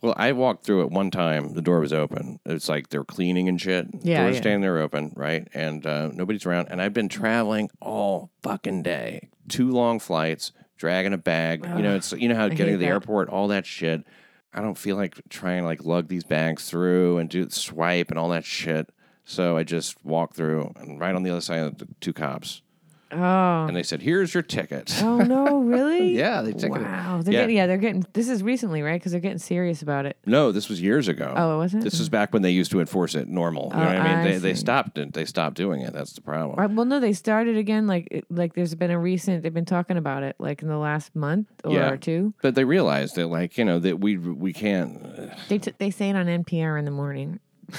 Well, 0.00 0.14
I 0.16 0.30
walked 0.32 0.64
through 0.64 0.82
it 0.82 0.90
one 0.90 1.10
time. 1.10 1.54
The 1.54 1.62
door 1.62 1.80
was 1.80 1.92
open. 1.92 2.38
It's 2.46 2.68
like 2.68 2.88
they're 2.90 3.02
cleaning 3.04 3.48
and 3.48 3.60
shit. 3.60 3.88
Yeah, 4.02 4.22
Door's 4.22 4.36
yeah. 4.36 4.40
standing 4.42 4.60
there 4.60 4.78
open, 4.78 5.12
right? 5.16 5.48
And 5.54 5.84
uh, 5.84 6.10
nobody's 6.12 6.46
around. 6.46 6.68
And 6.70 6.80
I've 6.80 6.92
been 6.92 7.08
traveling 7.08 7.68
all 7.80 8.30
fucking 8.42 8.84
day. 8.84 9.28
Two 9.48 9.70
long 9.70 9.98
flights, 9.98 10.52
dragging 10.76 11.12
a 11.12 11.18
bag. 11.18 11.64
you 11.64 11.82
know, 11.82 11.96
it's 11.96 12.12
you 12.12 12.28
know 12.28 12.36
how 12.36 12.44
I 12.44 12.50
getting 12.50 12.74
to 12.74 12.78
the 12.78 12.84
that. 12.84 12.92
airport, 12.92 13.28
all 13.28 13.48
that 13.48 13.66
shit. 13.66 14.04
I 14.54 14.60
don't 14.62 14.78
feel 14.78 14.94
like 14.96 15.20
trying 15.30 15.62
to 15.62 15.66
like 15.66 15.84
lug 15.84 16.06
these 16.08 16.24
bags 16.24 16.70
through 16.70 17.18
and 17.18 17.28
do 17.28 17.48
swipe 17.50 18.10
and 18.10 18.18
all 18.20 18.28
that 18.28 18.44
shit. 18.44 18.88
So 19.28 19.58
I 19.58 19.62
just 19.62 20.02
walked 20.06 20.36
through 20.36 20.72
and 20.80 20.98
right 20.98 21.14
on 21.14 21.22
the 21.22 21.30
other 21.30 21.42
side 21.42 21.60
of 21.60 21.76
the 21.76 21.86
two 22.00 22.14
cops. 22.14 22.62
Oh. 23.12 23.64
And 23.66 23.76
they 23.76 23.82
said, 23.82 24.00
Here's 24.00 24.32
your 24.32 24.42
ticket. 24.42 25.02
Oh 25.02 25.18
no, 25.18 25.58
really? 25.62 26.16
yeah, 26.16 26.40
they 26.40 26.52
took 26.52 26.70
Wow, 26.72 27.20
they're 27.22 27.34
Yeah. 27.34 27.40
getting 27.40 27.56
yeah, 27.56 27.66
they're 27.66 27.76
getting 27.76 28.06
this 28.14 28.28
is 28.30 28.42
recently, 28.42 28.80
right? 28.80 28.98
Because 28.98 29.12
they're 29.12 29.20
getting 29.20 29.38
serious 29.38 29.82
about 29.82 30.06
it. 30.06 30.16
No, 30.24 30.50
this 30.50 30.70
was 30.70 30.80
years 30.80 31.08
ago. 31.08 31.34
Oh, 31.36 31.56
it 31.56 31.58
wasn't? 31.58 31.84
This 31.84 32.00
is 32.00 32.08
back 32.08 32.32
when 32.32 32.40
they 32.40 32.50
used 32.52 32.70
to 32.70 32.80
enforce 32.80 33.14
it 33.14 33.28
normal. 33.28 33.64
You 33.74 33.80
oh, 33.80 33.84
know 33.84 33.84
Oh, 33.84 33.86
what 33.88 33.96
I 33.96 34.02
mean? 34.08 34.18
I 34.18 34.24
they, 34.32 34.38
they 34.38 34.54
stopped 34.54 34.96
it. 34.96 35.12
They 35.12 35.26
stopped 35.26 35.56
doing 35.56 35.82
it. 35.82 35.92
That's 35.92 36.14
the 36.14 36.22
problem. 36.22 36.58
Right, 36.58 36.70
well, 36.70 36.86
no, 36.86 37.00
they 37.00 37.12
started 37.12 37.56
again. 37.58 37.86
Like, 37.86 38.24
like 38.30 38.54
there's 38.54 38.74
been 38.74 38.90
a 38.90 38.98
recent. 38.98 39.42
They've 39.42 39.52
been 39.52 39.64
talking 39.66 39.98
about 39.98 40.22
it, 40.22 40.36
like 40.38 40.62
in 40.62 40.68
the 40.68 40.78
last 40.78 41.14
month 41.14 41.48
or 41.64 41.72
Yeah. 41.74 41.96
two. 41.96 42.32
But 42.42 42.54
they 42.54 42.64
realized 42.64 43.16
that, 43.16 43.26
like, 43.28 43.56
you 43.58 43.64
know, 43.66 43.78
that 43.78 44.00
we 44.00 44.16
we 44.16 44.52
can't. 44.54 45.30
They 45.50 45.58
t- 45.58 45.72
they 45.78 45.90
say 45.90 46.08
it 46.10 46.16
on 46.16 46.26
NPR 46.26 46.78
in 46.78 46.86
the 46.86 46.90
morning. 46.90 47.40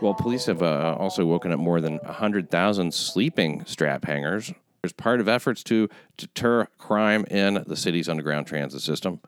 Well, 0.00 0.14
police 0.14 0.46
have 0.46 0.62
uh, 0.62 0.96
also 0.98 1.26
woken 1.26 1.52
up 1.52 1.58
more 1.60 1.80
than 1.80 1.98
hundred 2.04 2.50
thousand 2.50 2.94
sleeping 2.94 3.64
strap 3.66 4.04
hangers 4.04 4.52
as 4.82 4.92
part 4.92 5.20
of 5.20 5.28
efforts 5.28 5.62
to 5.64 5.88
deter 6.16 6.66
crime 6.78 7.24
in 7.30 7.62
the 7.66 7.76
city's 7.76 8.08
underground 8.08 8.46
transit 8.46 8.80
system. 8.80 9.20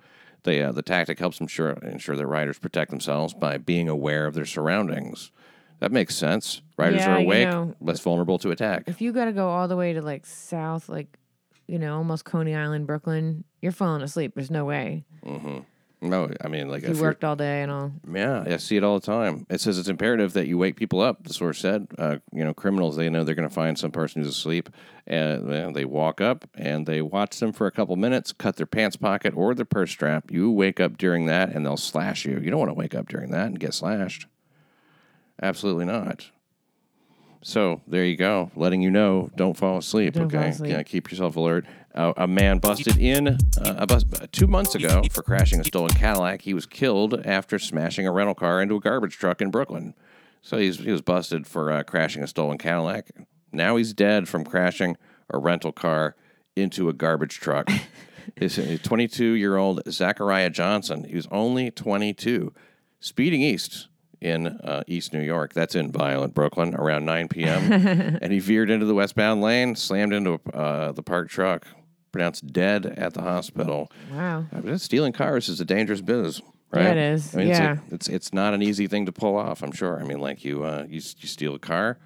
They, 0.45 0.63
uh, 0.63 0.73
the 0.73 0.83
tactic 0.83 1.19
helps 1.19 1.41
ensure 1.41 1.71
ensure 1.83 2.17
that 2.17 2.27
riders 2.27 2.59
protect 2.59 2.91
themselves 2.91 3.35
by 3.35 3.59
being 3.59 3.89
aware 3.89 4.27
of 4.27 4.35
their 4.35 4.47
surroundings. 4.47 5.31
That 5.81 5.93
makes 5.93 6.15
sense. 6.17 6.63
Riders 6.77 7.01
Yeah, 7.01 7.17
are 7.17 7.21
you 7.21 7.27
awake, 7.27 7.49
know- 7.49 7.75
less 7.81 8.01
vulnerable 8.01 8.39
to 8.39 8.51
attack. 8.51 8.85
If 8.87 9.01
you 9.01 9.13
got 9.13 9.27
to 9.27 9.33
go 9.33 9.49
all 9.49 9.69
the 9.69 9.77
way 9.77 9.93
to 9.93 10.01
like 10.03 10.25
south, 10.27 10.89
like 10.89 11.19
you 11.69 11.79
know, 11.79 11.97
almost 11.97 12.25
Coney 12.25 12.55
Island, 12.55 12.87
Brooklyn, 12.87 13.45
you're 13.61 13.73
falling 13.73 14.03
asleep. 14.03 14.33
There's 14.35 14.51
no 14.51 14.65
way. 14.65 15.05
No, 16.03 16.29
I 16.41 16.49
mean 16.49 16.69
like 16.69 16.83
You 16.83 17.01
worked 17.01 17.23
all 17.23 17.37
day 17.37 17.63
and 17.63 17.71
all. 17.71 17.93
Yeah, 18.13 18.43
I 18.45 18.57
see 18.57 18.77
it 18.77 18.83
all 18.83 18.99
the 18.99 19.07
time. 19.07 19.47
It 19.49 19.61
says 19.61 19.79
it's 19.79 19.89
imperative 19.89 20.33
that 20.33 20.49
you 20.49 20.59
wake 20.59 20.75
people 20.75 21.01
up. 21.01 21.23
The 21.23 21.33
source 21.33 21.61
said, 21.61 21.87
uh, 21.97 22.17
you 22.33 22.45
know, 22.45 22.53
criminals 22.53 22.97
they 22.97 23.09
know 23.09 23.23
they're 23.23 23.37
going 23.37 23.49
to 23.49 23.55
find 23.55 23.79
some 23.79 23.93
person 23.93 24.21
who's 24.21 24.33
asleep, 24.33 24.69
and 25.07 25.49
uh, 25.49 25.71
they 25.71 25.85
walk 25.85 26.21
up 26.21 26.45
and 26.55 26.87
they 26.87 27.03
watch 27.03 27.39
them 27.39 27.53
for 27.53 27.69
a 27.69 27.71
couple 27.71 27.95
minutes, 27.95 28.33
cut 28.33 28.57
their 28.57 28.67
pants 28.67 28.97
pocket 28.97 29.33
or 29.37 29.55
their 29.55 29.65
purse 29.65 29.93
strap. 29.93 30.33
You 30.33 30.51
wake 30.51 30.81
up 30.81 30.99
during 30.99 31.27
that, 31.27 31.51
and 31.51 31.65
they'll 31.65 31.77
slash 31.77 32.25
you. 32.25 32.41
You 32.41 32.51
don't 32.51 32.59
want 32.59 32.71
to 32.71 32.75
wake 32.75 32.97
up 32.97 33.09
during 33.09 33.31
that 33.31 33.47
and 33.47 33.61
get 33.61 33.73
slashed. 33.73 34.27
Absolutely 35.41 35.85
not. 35.85 36.31
So 37.43 37.81
there 37.89 38.05
you 38.05 38.17
go, 38.17 38.53
letting 38.55 38.83
you 38.83 38.91
know, 38.91 39.29
don't 39.37 39.57
fall 39.57 39.79
asleep. 39.79 40.15
Don't 40.15 40.31
fall 40.31 40.41
okay, 40.41 40.51
asleep. 40.51 40.73
yeah, 40.73 40.83
keep 40.85 41.11
yourself 41.11 41.37
alert. 41.37 41.67
Uh, 41.95 42.13
a 42.17 42.27
man 42.27 42.59
busted 42.59 42.97
in 42.97 43.29
uh, 43.29 43.37
about 43.77 44.05
two 44.33 44.47
months 44.47 44.75
ago 44.75 45.03
for 45.11 45.23
crashing 45.23 45.61
a 45.61 45.65
stolen 45.65 45.91
Cadillac. 45.91 46.43
He 46.43 46.55
was 46.55 46.67
killed 46.67 47.27
after 47.27 47.59
smashing 47.59 48.07
a 48.07 48.13
rental 48.13 48.35
car 48.35 48.63
into 48.63 48.77
a 48.77 48.81
garbage 48.81 49.19
truck 49.19 49.43
in 49.43 49.51
Brooklyn. 49.51 49.95
So 50.41 50.57
he's, 50.57 50.79
he 50.79 50.91
was 50.91 51.03
busted 51.03 51.47
for 51.47 51.71
uh, 51.71 51.83
crashing 51.83 52.23
a 52.23 52.27
stolen 52.27 52.59
Cadillac. 52.59 53.11
Now 53.53 53.77
he's 53.77 53.93
dead 53.93 54.29
from 54.29 54.45
crashing 54.45 54.97
a 55.29 55.39
rental 55.39 55.73
car 55.73 56.17
into 56.57 56.89
a 56.89 56.93
garbage 56.93 57.41
truck. 57.41 57.71
His 58.37 58.81
22 58.85 59.33
year 59.33 59.57
old 59.57 59.83
Zachariah 59.89 60.51
Johnson, 60.51 61.05
he 61.05 61.17
was 61.17 61.27
only 61.31 61.71
22, 61.73 62.53
speeding 63.01 63.43
east 63.43 63.89
in 64.23 64.47
uh, 64.47 64.83
East 64.87 65.13
New 65.13 65.21
York. 65.21 65.53
That's 65.53 65.75
in 65.75 65.91
violent 65.93 66.35
Brooklyn 66.35 66.75
around 66.75 67.05
9 67.05 67.29
p.m. 67.35 67.73
and 68.23 68.33
he 68.33 68.39
veered 68.39 68.71
into 68.71 68.87
the 68.87 68.95
westbound 68.95 69.43
lane, 69.43 69.75
slammed 69.77 70.13
into 70.13 70.41
uh, 70.55 70.93
the 70.93 71.03
parked 71.03 71.31
truck, 71.31 71.67
pronounced 72.13 72.47
dead 72.53 72.87
at 72.87 73.15
the 73.15 73.23
hospital. 73.23 73.91
Wow. 74.13 74.47
Mean, 74.63 74.79
stealing 74.79 75.13
cars 75.13 75.49
is 75.49 75.61
a 75.61 75.65
dangerous 75.65 76.01
business. 76.01 76.41
Right? 76.71 76.85
Yeah, 76.85 76.91
it 76.93 76.99
is. 76.99 77.35
I 77.35 77.39
mean, 77.39 77.49
Yeah. 77.49 77.73
it's, 77.73 77.91
a, 77.91 77.95
it's 77.95 78.09
it's 78.09 78.33
not 78.33 78.55
an 78.55 78.63
easy 78.63 78.87
thing 78.87 79.05
to 79.07 79.13
pull 79.13 79.37
off. 79.37 79.63
I'm 79.63 79.73
sure. 79.73 80.01
I 80.01 80.05
mean, 80.05 80.21
like 80.21 80.43
you 80.43 80.65
uh, 80.65 80.85
you, 80.89 80.95
you 81.19 81.29
steal 81.29 81.55
a 81.55 81.59
car, 81.59 81.99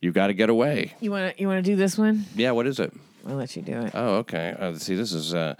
you 0.00 0.12
got 0.12 0.28
to 0.28 0.34
get 0.34 0.50
away. 0.50 0.94
You 1.00 1.10
want 1.10 1.34
to 1.34 1.40
you 1.40 1.48
want 1.48 1.64
to 1.64 1.68
do 1.68 1.74
this 1.74 1.98
one? 1.98 2.24
Yeah. 2.36 2.52
What 2.52 2.68
is 2.68 2.78
it? 2.78 2.92
I'll 3.26 3.34
let 3.34 3.56
you 3.56 3.62
do 3.62 3.72
it. 3.80 3.90
Oh, 3.92 4.16
okay. 4.16 4.54
Uh, 4.56 4.74
see, 4.74 4.94
this 4.94 5.12
is 5.12 5.34
uh, 5.34 5.54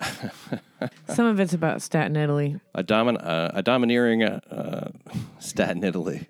Some 1.08 1.26
of 1.26 1.40
it's 1.40 1.54
about 1.54 1.82
Staten 1.82 2.16
Italy. 2.16 2.60
a, 2.74 2.84
domin- 2.84 3.24
uh, 3.24 3.50
a 3.54 3.62
domineering 3.62 4.22
uh, 4.22 4.40
uh, 4.50 4.90
Staten 5.38 5.82
Italy. 5.84 6.26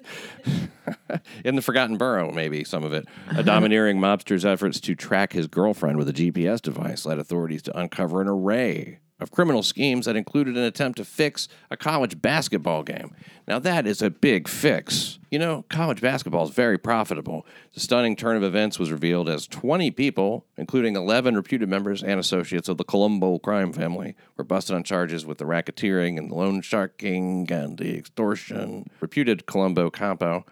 In 1.45 1.57
the 1.57 1.63
Forgotten 1.63 1.97
Borough, 1.97 2.31
maybe 2.31 2.63
some 2.63 2.85
of 2.85 2.93
it. 2.93 3.07
A 3.31 3.43
domineering 3.45 3.99
mobster's 3.99 4.45
efforts 4.45 4.81
to 4.81 4.95
track 4.95 5.33
his 5.33 5.49
girlfriend 5.49 5.99
with 5.99 6.09
a 6.09 6.13
GPS 6.13 6.63
device 6.63 7.05
led 7.05 7.19
authorities 7.19 7.63
to 7.63 7.77
uncover 7.79 8.21
an 8.21 8.29
array 8.29 9.01
of 9.19 9.31
criminal 9.31 9.63
schemes 9.63 10.05
that 10.07 10.17
included 10.17 10.57
an 10.57 10.63
attempt 10.63 10.99
to 10.99 11.05
fix 11.05 11.49
a 11.71 11.77
college 11.77 12.21
basketball 12.21 12.83
game. 12.83 13.15
Now, 13.49 13.59
that 13.61 13.87
is 13.87 14.03
a 14.03 14.11
big 14.11 14.47
fix. 14.47 15.19
You 15.31 15.39
know, 15.39 15.65
college 15.71 16.01
basketball 16.01 16.45
is 16.45 16.51
very 16.51 16.77
profitable. 16.77 17.47
The 17.73 17.81
stunning 17.81 18.17
turn 18.17 18.37
of 18.37 18.43
events 18.43 18.79
was 18.79 18.93
revealed 18.93 19.29
as 19.29 19.47
20 19.47 19.91
people, 19.93 20.47
including 20.57 20.97
11 20.97 21.35
reputed 21.35 21.69
members 21.69 22.03
and 22.03 22.21
associates 22.21 22.69
of 22.69 22.77
the 22.77 22.85
Colombo 22.85 23.39
crime 23.39 23.73
family, 23.73 24.17
were 24.37 24.45
busted 24.45 24.77
on 24.77 24.83
charges 24.83 25.25
with 25.25 25.39
the 25.39 25.45
racketeering 25.45 26.19
and 26.19 26.31
the 26.31 26.35
loan 26.35 26.61
sharking 26.61 27.51
and 27.51 27.79
the 27.79 27.97
extortion. 27.97 28.91
Reputed 29.01 29.47
Colombo 29.47 29.91
capo, 29.91 30.45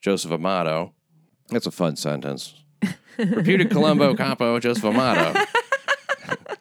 Joseph 0.00 0.30
Amato. 0.30 0.92
That's 1.48 1.66
a 1.66 1.72
fun 1.72 1.96
sentence. 1.96 2.62
Reputed 3.18 3.70
Colombo 3.70 4.14
capo, 4.14 4.58
Joseph 4.60 4.84
Amato. 4.84 5.40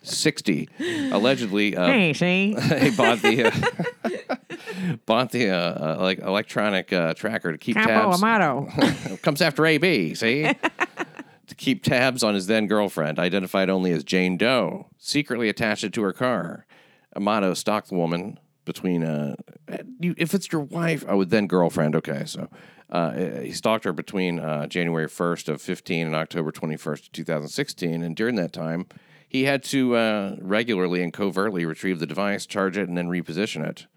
60 0.04 0.70
allegedly 1.12 1.76
uh, 1.76 1.88
Hey, 1.88 2.14
see? 2.14 2.56
he 2.80 2.92
bought 2.92 3.22
the 3.22 3.46
uh, 3.46 4.36
bought 5.06 5.32
the 5.32 5.50
uh, 5.50 5.56
uh, 5.56 5.98
like 6.02 6.20
electronic 6.20 6.94
uh, 6.94 7.14
tracker 7.14 7.52
to 7.52 7.58
keep 7.58 7.76
Capo 7.76 8.12
tabs. 8.12 8.22
Amato. 8.22 8.68
Comes 9.22 9.42
after 9.42 9.66
AB. 9.66 10.16
See. 10.16 10.54
to 11.48 11.56
keep 11.56 11.84
tabs 11.84 12.24
on 12.24 12.34
his 12.34 12.48
then 12.48 12.68
girlfriend, 12.68 13.20
identified 13.20 13.70
only 13.70 13.92
as 13.92 14.04
Jane 14.04 14.38
Doe, 14.38 14.88
secretly 14.98 15.50
attached 15.50 15.84
it 15.84 15.94
to 15.94 16.02
her 16.02 16.14
car. 16.14 16.66
Amato 17.16 17.54
stalked 17.54 17.90
the 17.90 17.96
woman 17.96 18.40
between 18.66 19.04
uh, 19.04 19.36
you, 20.00 20.16
if 20.18 20.34
it's 20.34 20.52
your 20.52 20.62
wife, 20.62 21.04
oh, 21.08 21.24
then 21.24 21.48
girlfriend. 21.48 21.96
Okay, 21.96 22.24
so 22.26 22.50
uh, 22.90 23.12
he 23.42 23.52
stalked 23.52 23.86
her 23.86 23.94
between 23.94 24.40
uh, 24.40 24.68
January 24.68 25.08
1st 25.08 25.50
of 25.50 25.62
15 25.62 26.08
and 26.08 26.16
October 26.16 26.52
21st 26.52 27.06
of 27.06 27.12
2016, 27.12 28.04
and 28.04 28.16
during 28.16 28.36
that 28.36 28.54
time, 28.54 28.86
he 29.34 29.46
had 29.46 29.64
to 29.64 29.96
uh, 29.96 30.36
regularly 30.40 31.02
and 31.02 31.12
covertly 31.12 31.66
retrieve 31.66 32.00
the 32.00 32.06
device, 32.06 32.46
charge 32.46 32.78
it, 32.78 32.88
and 32.88 32.96
then 32.96 33.10
reposition 33.10 33.68
it. 33.68 33.88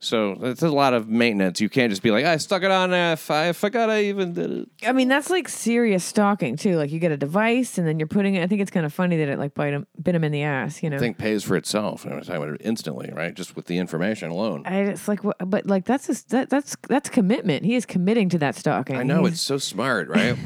So 0.00 0.36
it's 0.42 0.62
a 0.62 0.68
lot 0.68 0.94
of 0.94 1.08
maintenance. 1.08 1.60
You 1.60 1.68
can't 1.68 1.90
just 1.90 2.02
be 2.02 2.12
like, 2.12 2.24
I 2.24 2.36
stuck 2.36 2.62
it 2.62 2.70
on. 2.70 2.94
If 2.94 3.32
I 3.32 3.50
forgot 3.52 3.90
I 3.90 4.04
even 4.04 4.32
did 4.32 4.50
it. 4.50 4.68
I 4.86 4.92
mean, 4.92 5.08
that's 5.08 5.28
like 5.28 5.48
serious 5.48 6.04
stalking 6.04 6.56
too. 6.56 6.76
Like 6.76 6.92
you 6.92 7.00
get 7.00 7.10
a 7.10 7.16
device 7.16 7.78
and 7.78 7.88
then 7.88 7.98
you're 7.98 8.06
putting 8.06 8.36
it. 8.36 8.44
I 8.44 8.46
think 8.46 8.60
it's 8.60 8.70
kind 8.70 8.86
of 8.86 8.92
funny 8.92 9.16
that 9.16 9.28
it 9.28 9.40
like 9.40 9.54
bite 9.54 9.72
him, 9.72 9.88
bit 10.00 10.14
him 10.14 10.22
in 10.22 10.30
the 10.30 10.42
ass. 10.44 10.84
You 10.84 10.90
know. 10.90 10.96
I 10.96 11.00
think 11.00 11.18
pays 11.18 11.42
for 11.42 11.56
itself. 11.56 12.04
I'm 12.04 12.20
talking 12.20 12.36
about 12.36 12.48
it 12.50 12.60
instantly, 12.64 13.10
right? 13.12 13.34
Just 13.34 13.56
with 13.56 13.66
the 13.66 13.78
information 13.78 14.30
alone. 14.30 14.62
I 14.66 14.82
it's 14.82 15.08
like, 15.08 15.20
but 15.44 15.66
like 15.66 15.84
that's 15.84 16.06
just, 16.06 16.28
that 16.30 16.48
that's 16.48 16.76
that's 16.88 17.08
commitment. 17.10 17.64
He 17.64 17.74
is 17.74 17.84
committing 17.84 18.28
to 18.28 18.38
that 18.38 18.54
stalking. 18.54 18.96
I 18.96 19.02
know 19.02 19.22
He's- 19.22 19.32
it's 19.32 19.42
so 19.48 19.58
smart, 19.58 20.08
right? 20.08 20.38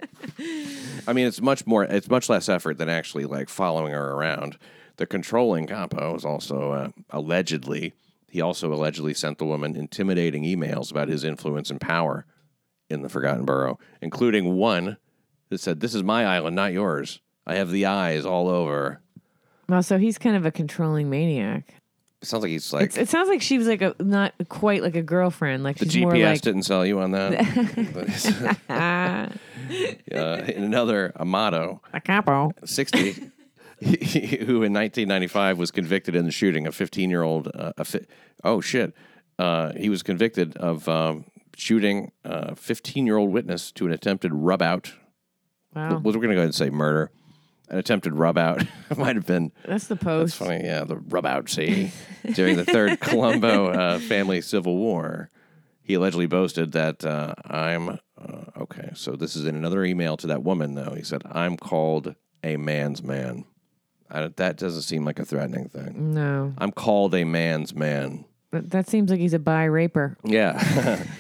I 1.07 1.13
mean, 1.13 1.27
it's 1.27 1.43
much 1.43 1.67
more. 1.67 1.85
It's 1.85 2.09
much 2.09 2.31
less 2.31 2.49
effort 2.49 2.79
than 2.79 2.89
actually 2.89 3.27
like 3.27 3.51
following 3.51 3.93
her 3.93 4.13
around. 4.13 4.57
The 4.99 5.07
controlling 5.07 5.67
capo 5.67 6.15
is 6.17 6.25
also 6.25 6.73
uh, 6.73 6.89
allegedly. 7.11 7.95
He 8.29 8.41
also 8.41 8.73
allegedly 8.73 9.15
sent 9.15 9.39
the 9.39 9.47
woman 9.47 9.75
intimidating 9.75 10.43
emails 10.43 10.91
about 10.91 11.09
his 11.09 11.25
influence 11.25 11.71
and 11.71 11.81
power 11.81 12.27
in 12.91 13.03
the 13.03 13.09
Forgotten 13.09 13.45
Borough, 13.45 13.79
including 14.03 14.57
one 14.57 14.99
that 15.49 15.61
said, 15.61 15.81
"This 15.81 15.95
is 15.95 16.03
my 16.03 16.27
island, 16.27 16.57
not 16.57 16.73
yours. 16.73 17.21
I 17.47 17.55
have 17.55 17.71
the 17.71 17.87
eyes 17.87 18.27
all 18.27 18.49
over." 18.49 19.01
Well, 19.69 19.83
so 19.83 19.99
he's 19.99 20.19
kind 20.19 20.35
of 20.35 20.45
a 20.45 20.51
controlling 20.51 21.09
maniac. 21.09 21.75
It 22.21 22.27
sounds 22.27 22.43
like 22.43 22.51
he's 22.51 22.73
like 22.73 22.87
It's, 22.87 22.97
it 22.97 23.09
sounds 23.09 23.29
like 23.29 23.41
she 23.41 23.59
was 23.59 23.69
like 23.69 23.81
a 23.81 23.95
not 24.01 24.35
quite 24.49 24.83
like 24.83 24.97
a 24.97 25.03
girlfriend. 25.03 25.63
Like 25.63 25.79
the 25.79 25.87
GPS 25.87 26.25
like 26.25 26.41
didn't 26.41 26.65
sell 26.65 26.85
you 26.85 26.99
on 26.99 27.13
that. 27.13 27.39
uh, 30.13 30.17
in 30.53 30.65
another 30.65 31.13
Amato, 31.15 31.81
a 31.93 32.01
capo. 32.01 32.51
60, 32.65 33.31
who 33.83 34.63
in 34.63 34.73
1995 34.73 35.59
was 35.59 35.71
convicted 35.71 36.17
in 36.17 36.25
the 36.25 36.33
shooting 36.33 36.67
of 36.67 36.75
15 36.75 37.11
year 37.11 37.23
old. 37.23 37.49
Uh, 37.55 37.73
fi- 37.85 38.07
oh, 38.45 38.61
shit. 38.61 38.95
Uh, 39.39 39.73
he 39.75 39.89
was 39.89 40.03
convicted 40.03 40.57
of 40.57 40.89
um, 40.89 41.25
shooting 41.57 42.11
a 42.25 42.57
15 42.57 43.07
year 43.07 43.17
old 43.17 43.31
witness 43.33 43.71
to 43.73 43.87
an 43.87 43.93
attempted 43.93 44.33
rub 44.35 44.63
out. 44.63 44.93
Wow, 45.75 45.99
we're 45.99 46.13
going 46.13 46.31
to 46.31 46.35
go 46.35 46.41
ahead 46.41 46.45
and 46.45 46.55
say 46.55 46.71
murder. 46.71 47.11
An 47.69 47.79
attempted 47.79 48.15
rub 48.15 48.39
out. 48.39 48.65
Might 48.97 49.17
have 49.17 49.27
been. 49.27 49.53
that's 49.65 49.87
the 49.89 49.97
post. 49.97 50.37
funny, 50.37 50.65
yeah, 50.65 50.85
the 50.85 50.97
rub 50.97 51.27
out, 51.27 51.51
see, 51.51 51.93
during 52.33 52.57
the 52.57 52.65
Third 52.65 52.99
Colombo 52.99 53.69
uh, 53.69 53.99
family 53.99 54.41
civil 54.41 54.77
war. 54.77 55.31
He 55.83 55.95
allegedly 55.95 56.27
boasted 56.27 56.73
that 56.73 57.05
uh, 57.05 57.35
I'm 57.45 57.91
uh, 57.91 58.45
okay. 58.59 58.91
So 58.95 59.13
this 59.13 59.37
is 59.37 59.45
in 59.47 59.55
another 59.55 59.85
email 59.85 60.17
to 60.19 60.27
that 60.29 60.43
woman, 60.43 60.75
though. 60.75 60.95
He 60.95 61.03
said, 61.03 61.23
"I'm 61.31 61.57
called 61.57 62.15
a 62.43 62.57
man's 62.57 63.03
man." 63.03 63.45
That 64.11 64.57
doesn't 64.57 64.83
seem 64.83 65.05
like 65.05 65.19
a 65.19 65.25
threatening 65.25 65.69
thing. 65.69 66.15
No, 66.15 66.55
I'm 66.59 66.73
called 66.73 67.15
a 67.15 67.25
man's 67.25 67.75
man. 67.75 68.25
that, 68.51 68.71
that 68.71 68.89
seems 68.89 69.11
like 69.11 69.21
he's 69.21 69.35
a 69.35 69.39
bi 69.39 69.65
raper. 69.65 70.17
Yeah. 70.25 70.59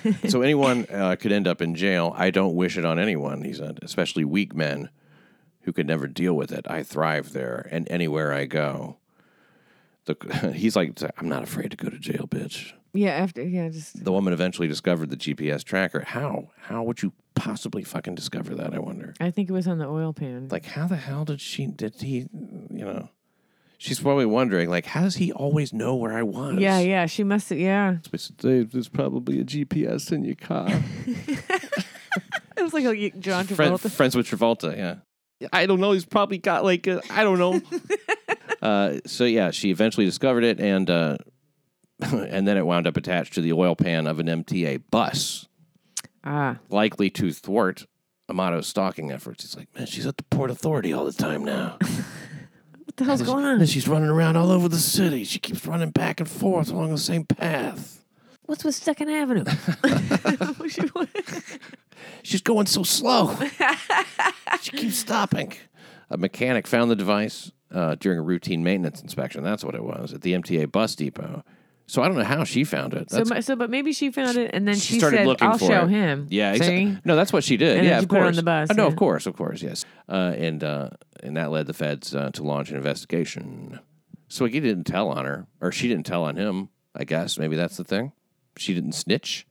so 0.28 0.42
anyone 0.42 0.86
uh, 0.90 1.16
could 1.16 1.32
end 1.32 1.46
up 1.46 1.60
in 1.60 1.74
jail. 1.74 2.14
I 2.16 2.30
don't 2.30 2.54
wish 2.54 2.78
it 2.78 2.84
on 2.84 2.98
anyone. 2.98 3.42
He 3.42 3.52
said, 3.52 3.78
especially 3.82 4.24
weak 4.24 4.54
men 4.54 4.90
who 5.62 5.72
could 5.72 5.86
never 5.86 6.06
deal 6.06 6.34
with 6.34 6.50
it. 6.50 6.66
I 6.68 6.82
thrive 6.82 7.32
there 7.32 7.68
and 7.70 7.86
anywhere 7.90 8.32
I 8.32 8.46
go. 8.46 8.96
The, 10.06 10.52
he's 10.56 10.76
like, 10.76 10.98
I'm 11.18 11.28
not 11.28 11.42
afraid 11.42 11.70
to 11.72 11.76
go 11.76 11.90
to 11.90 11.98
jail, 11.98 12.26
bitch. 12.26 12.72
Yeah, 12.94 13.10
after 13.10 13.42
yeah, 13.42 13.68
just 13.68 14.02
The 14.02 14.12
woman 14.12 14.32
eventually 14.32 14.68
discovered 14.68 15.10
the 15.10 15.16
GPS 15.16 15.62
tracker. 15.62 16.00
How? 16.00 16.50
How 16.62 16.82
would 16.82 17.02
you 17.02 17.12
possibly 17.34 17.84
fucking 17.84 18.14
discover 18.14 18.54
that? 18.54 18.74
I 18.74 18.78
wonder. 18.78 19.14
I 19.20 19.30
think 19.30 19.48
it 19.48 19.52
was 19.52 19.68
on 19.68 19.78
the 19.78 19.86
oil 19.86 20.12
pan. 20.12 20.48
Like, 20.50 20.66
how 20.66 20.86
the 20.86 20.96
hell 20.96 21.24
did 21.24 21.40
she? 21.40 21.66
Did 21.66 21.96
he? 22.00 22.28
You 22.70 22.84
know, 22.84 23.08
she's 23.76 24.00
probably 24.00 24.26
wondering, 24.26 24.70
like, 24.70 24.86
how 24.86 25.02
does 25.02 25.16
he 25.16 25.32
always 25.32 25.72
know 25.72 25.94
where 25.94 26.12
I 26.12 26.22
was? 26.22 26.58
yeah, 26.58 26.78
yeah, 26.80 27.06
she 27.06 27.24
must. 27.24 27.50
have 27.50 27.58
Yeah, 27.58 27.96
Dave, 28.38 28.72
there's 28.72 28.88
probably 28.88 29.40
a 29.40 29.44
GPS 29.44 30.10
in 30.12 30.24
your 30.24 30.34
car. 30.34 30.68
it 31.06 32.62
was 32.62 32.72
like 32.72 32.84
a 32.84 33.10
John 33.18 33.46
Friend, 33.46 33.74
Travolta. 33.74 33.90
friends 33.90 34.16
with 34.16 34.26
Travolta, 34.26 34.76
yeah. 34.76 34.96
I 35.52 35.66
don't 35.66 35.80
know. 35.80 35.92
He's 35.92 36.04
probably 36.04 36.38
got 36.38 36.64
like 36.64 36.88
I 36.88 37.00
I 37.10 37.22
don't 37.22 37.38
know. 37.38 37.60
uh, 38.62 38.98
so 39.06 39.24
yeah, 39.24 39.50
she 39.52 39.70
eventually 39.70 40.04
discovered 40.04 40.42
it, 40.42 40.58
and 40.58 40.90
uh, 40.90 41.18
and 42.30 42.46
then 42.46 42.56
it 42.56 42.66
wound 42.66 42.86
up 42.86 42.96
attached 42.96 43.34
to 43.34 43.40
the 43.40 43.52
oil 43.52 43.74
pan 43.76 44.06
of 44.06 44.18
an 44.20 44.26
MTA 44.26 44.82
bus, 44.90 45.46
Ah, 46.24 46.58
likely 46.68 47.10
to 47.10 47.32
thwart 47.32 47.86
Amato's 48.28 48.66
stalking 48.66 49.10
efforts. 49.10 49.44
He's 49.44 49.56
like, 49.56 49.68
man, 49.76 49.86
she's 49.86 50.06
at 50.06 50.16
the 50.16 50.24
Port 50.24 50.50
Authority 50.50 50.92
all 50.92 51.04
the 51.04 51.12
time 51.12 51.44
now. 51.44 51.78
What 52.84 52.96
the 52.96 53.04
hell's 53.04 53.22
going 53.22 53.44
on? 53.44 53.60
And 53.60 53.68
she's 53.68 53.86
running 53.86 54.08
around 54.08 54.36
all 54.36 54.50
over 54.50 54.68
the 54.68 54.78
city. 54.78 55.22
She 55.22 55.38
keeps 55.38 55.64
running 55.66 55.90
back 55.90 56.18
and 56.20 56.28
forth 56.28 56.70
along 56.70 56.90
the 56.90 56.98
same 56.98 57.24
path. 57.24 58.02
What's 58.46 58.64
with 58.64 58.74
Second 58.74 59.10
Avenue? 59.10 59.44
What 60.56 60.70
she 60.72 60.80
want- 60.94 61.10
She's 62.24 62.40
going 62.40 62.66
so 62.66 62.82
slow. 62.82 63.36
she 64.62 64.70
keeps 64.72 64.96
stopping. 64.96 65.52
A 66.10 66.16
mechanic 66.16 66.66
found 66.66 66.90
the 66.90 66.96
device 66.96 67.52
uh, 67.70 67.94
during 67.96 68.18
a 68.18 68.22
routine 68.22 68.64
maintenance 68.64 69.00
inspection. 69.02 69.44
That's 69.44 69.62
what 69.62 69.74
it 69.76 69.84
was 69.84 70.12
at 70.12 70.22
the 70.22 70.32
MTA 70.32 70.72
bus 70.72 70.96
depot. 70.96 71.44
So 71.90 72.02
I 72.02 72.06
don't 72.08 72.18
know 72.18 72.24
how 72.24 72.44
she 72.44 72.64
found 72.64 72.92
it. 72.92 73.10
so, 73.10 73.24
That's, 73.24 73.46
so, 73.46 73.56
but 73.56 73.70
maybe 73.70 73.92
she 73.94 74.10
found 74.10 74.36
it, 74.36 74.50
and 74.52 74.68
then 74.68 74.76
she, 74.76 74.98
started 74.98 75.16
said, 75.20 75.26
looking 75.26 75.48
"I'll 75.48 75.56
for 75.56 75.64
show 75.66 75.84
it. 75.84 75.88
him." 75.88 76.26
Yeah, 76.28 76.52
See? 76.52 76.56
exactly. 76.56 76.98
No, 77.06 77.16
that's 77.16 77.32
what 77.32 77.44
she 77.44 77.56
did. 77.56 77.78
And 77.78 77.86
then 77.86 77.92
yeah, 77.92 77.98
she 78.00 78.04
of 78.04 78.10
put 78.10 78.16
course. 78.18 78.28
on 78.28 78.34
the 78.36 78.42
bus, 78.42 78.70
Uh, 78.70 78.74
no, 78.74 78.82
yeah. 78.82 78.88
of 78.88 78.96
course, 78.96 79.26
of 79.26 79.34
course, 79.36 79.62
yes. 79.62 79.86
Uh, 80.06 80.34
and 80.36 80.62
uh, 80.62 80.90
and 81.22 81.36
that 81.38 81.50
led 81.50 81.66
the 81.66 81.72
feds 81.72 82.14
uh, 82.14 82.30
to 82.34 82.42
launch 82.42 82.70
an 82.70 82.76
investigation. 82.76 83.80
So 84.28 84.44
he 84.44 84.60
didn't 84.60 84.84
tell 84.84 85.08
on 85.08 85.24
her, 85.24 85.46
or 85.62 85.72
she 85.72 85.88
didn't 85.88 86.04
tell 86.04 86.24
on 86.24 86.36
him. 86.36 86.68
I 86.94 87.04
guess 87.04 87.38
maybe 87.38 87.56
that's 87.56 87.78
the 87.78 87.84
thing. 87.84 88.12
She 88.58 88.74
didn't 88.74 88.92
snitch. 88.92 89.46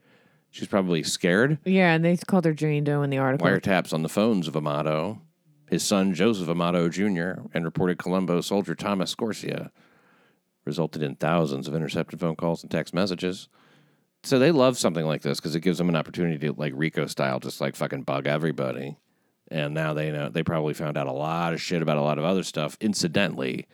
She's 0.51 0.67
probably 0.67 1.01
scared. 1.01 1.57
Yeah, 1.65 1.93
and 1.93 2.05
they 2.05 2.17
called 2.17 2.45
her 2.45 2.53
Jane 2.53 2.83
Doe 2.83 3.01
in 3.01 3.09
the 3.09 3.17
article. 3.17 3.47
Wiretaps 3.47 3.93
on 3.93 4.03
the 4.03 4.09
phones 4.09 4.47
of 4.47 4.55
Amato, 4.55 5.21
his 5.69 5.81
son 5.83 6.13
Joseph 6.13 6.49
Amato 6.49 6.87
Jr., 6.89 7.41
and 7.53 7.65
reported 7.65 7.97
Colombo 7.97 8.41
soldier 8.41 8.75
Thomas 8.75 9.11
Scorsia 9.15 9.71
resulted 10.67 11.01
in 11.01 11.15
thousands 11.15 11.67
of 11.67 11.73
intercepted 11.73 12.19
phone 12.19 12.35
calls 12.35 12.61
and 12.61 12.69
text 12.69 12.93
messages. 12.93 13.49
So 14.23 14.37
they 14.37 14.51
love 14.51 14.77
something 14.77 15.05
like 15.05 15.21
this 15.21 15.39
because 15.39 15.55
it 15.55 15.61
gives 15.61 15.77
them 15.77 15.89
an 15.89 15.95
opportunity 15.95 16.37
to, 16.47 16.53
like 16.53 16.73
Rico 16.75 17.07
style, 17.07 17.39
just 17.39 17.61
like 17.61 17.75
fucking 17.75 18.03
bug 18.03 18.27
everybody. 18.27 18.97
And 19.49 19.73
now 19.73 19.93
they 19.93 20.11
know 20.11 20.29
they 20.29 20.43
probably 20.43 20.73
found 20.73 20.97
out 20.97 21.07
a 21.07 21.13
lot 21.13 21.53
of 21.53 21.61
shit 21.61 21.81
about 21.81 21.97
a 21.97 22.01
lot 22.01 22.19
of 22.19 22.25
other 22.25 22.43
stuff 22.43 22.77
incidentally. 22.81 23.65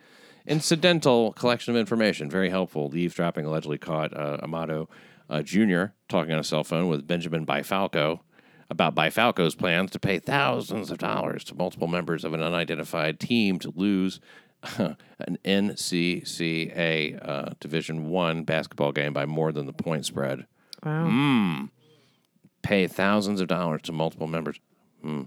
Incidental 0.46 1.32
collection 1.32 1.74
of 1.74 1.80
information, 1.80 2.30
very 2.30 2.50
helpful. 2.50 2.88
The 2.88 3.00
eavesdropping 3.00 3.44
allegedly 3.44 3.78
caught 3.78 4.16
uh, 4.16 4.38
Amato 4.42 4.88
uh, 5.28 5.42
Jr. 5.42 5.86
talking 6.08 6.32
on 6.32 6.38
a 6.38 6.44
cell 6.44 6.64
phone 6.64 6.88
with 6.88 7.06
Benjamin 7.06 7.44
Bifalco 7.44 8.20
about 8.70 8.94
Bifalco's 8.94 9.54
plans 9.54 9.90
to 9.92 9.98
pay 9.98 10.18
thousands 10.18 10.90
of 10.90 10.98
dollars 10.98 11.44
to 11.44 11.54
multiple 11.54 11.88
members 11.88 12.24
of 12.24 12.32
an 12.34 12.42
unidentified 12.42 13.18
team 13.18 13.58
to 13.58 13.72
lose 13.74 14.20
an 15.18 15.38
NCCA 15.44 17.28
uh, 17.28 17.50
Division 17.60 18.08
One 18.08 18.44
basketball 18.44 18.92
game 18.92 19.12
by 19.12 19.26
more 19.26 19.52
than 19.52 19.66
the 19.66 19.72
point 19.72 20.06
spread. 20.06 20.46
Wow. 20.84 21.06
Mm. 21.06 21.70
Pay 22.62 22.86
thousands 22.86 23.40
of 23.40 23.48
dollars 23.48 23.82
to 23.82 23.92
multiple 23.92 24.26
members. 24.26 24.58
Hmm. 25.02 25.22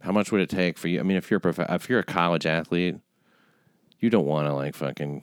How 0.00 0.12
much 0.12 0.32
would 0.32 0.40
it 0.40 0.50
take 0.50 0.78
for 0.78 0.88
you? 0.88 1.00
I 1.00 1.04
mean, 1.04 1.16
if 1.16 1.30
you're 1.30 1.38
a 1.38 1.40
prof- 1.40 1.70
if 1.70 1.88
you're 1.88 2.00
a 2.00 2.04
college 2.04 2.44
athlete, 2.44 2.96
you 4.00 4.10
don't 4.10 4.26
want 4.26 4.48
to 4.48 4.52
like 4.52 4.74
fucking 4.74 5.22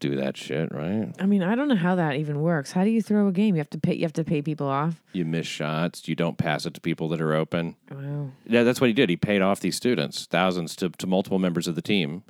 do 0.00 0.16
that 0.16 0.36
shit, 0.36 0.72
right? 0.72 1.14
I 1.18 1.26
mean, 1.26 1.42
I 1.42 1.54
don't 1.54 1.68
know 1.68 1.76
how 1.76 1.94
that 1.94 2.16
even 2.16 2.40
works. 2.40 2.72
How 2.72 2.84
do 2.84 2.90
you 2.90 3.00
throw 3.00 3.28
a 3.28 3.32
game? 3.32 3.54
You 3.54 3.60
have 3.60 3.70
to 3.70 3.78
pay. 3.78 3.94
You 3.94 4.02
have 4.02 4.12
to 4.14 4.24
pay 4.24 4.42
people 4.42 4.66
off. 4.66 5.02
You 5.12 5.24
miss 5.24 5.46
shots. 5.46 6.08
You 6.08 6.14
don't 6.14 6.36
pass 6.36 6.66
it 6.66 6.74
to 6.74 6.80
people 6.80 7.08
that 7.10 7.20
are 7.20 7.34
open. 7.34 7.76
Wow. 7.90 8.30
Yeah, 8.46 8.62
that's 8.62 8.80
what 8.80 8.88
he 8.88 8.92
did. 8.92 9.08
He 9.08 9.16
paid 9.16 9.42
off 9.42 9.60
these 9.60 9.76
students, 9.76 10.26
thousands 10.26 10.76
to, 10.76 10.90
to 10.90 11.06
multiple 11.06 11.38
members 11.38 11.68
of 11.68 11.74
the 11.74 11.82
team, 11.82 12.24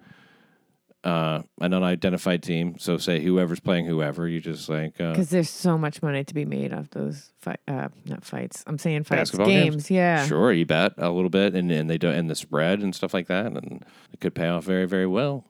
uh, 1.06 1.42
an 1.60 1.72
unidentified 1.72 2.42
team. 2.42 2.76
So 2.78 2.98
say 2.98 3.22
whoever's 3.22 3.60
playing 3.60 3.86
whoever, 3.86 4.26
you 4.26 4.40
just 4.40 4.68
like 4.68 5.00
uh, 5.00 5.12
Because 5.12 5.30
there's 5.30 5.48
so 5.48 5.78
much 5.78 6.02
money 6.02 6.25
to 6.25 6.34
be 6.34 6.44
made 6.44 6.75
off 6.75 6.90
those 6.90 7.30
fight. 7.38 7.60
Uh, 7.68 7.88
not 8.06 8.25
fights. 8.25 8.64
I'm 8.66 8.76
saying 8.76 9.04
fights. 9.04 9.30
Games. 9.30 9.46
games? 9.48 9.90
Yeah. 9.90 10.26
sure 10.26 10.52
you 10.52 10.66
bet 10.66 10.94
a 10.98 11.10
little 11.10 11.30
bit, 11.30 11.54
and 11.54 11.70
and 11.70 11.88
they 11.88 11.96
do 11.96 12.08
and 12.10 12.28
the 12.28 12.34
spread 12.34 12.80
and 12.80 12.92
stuff 12.92 13.14
like 13.14 13.28
that, 13.28 13.46
and 13.46 13.84
it 14.12 14.20
could 14.20 14.34
pay 14.34 14.48
off 14.48 14.64
very 14.64 14.86
very 14.86 15.06
well. 15.06 15.44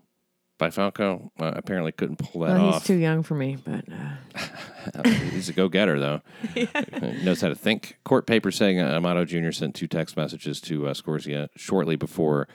Bifalco, 0.59 1.29
uh, 1.39 1.53
apparently 1.55 1.93
couldn't 1.93 2.17
pull 2.17 2.41
that 2.43 2.55
Well, 2.55 2.67
he's 2.67 2.75
off. 2.77 2.87
too 2.87 2.95
young 2.95 3.23
for 3.23 3.35
me, 3.35 3.57
but 3.63 3.85
uh, 3.93 5.09
he's 5.31 5.49
a 5.51 5.53
go 5.53 5.69
getter 5.69 5.99
though. 5.99 6.23
Knows 7.23 7.41
how 7.43 7.49
to 7.49 7.55
think. 7.55 7.99
Court 8.05 8.27
papers 8.27 8.57
saying 8.57 8.81
uh, 8.81 8.95
Amato 8.95 9.25
Jr. 9.25 9.51
sent 9.53 9.75
two 9.75 9.87
text 9.87 10.17
messages 10.17 10.61
to 10.63 10.89
uh, 10.89 10.95
Scorsia 10.95 11.49
shortly 11.57 11.97
before 11.97 12.49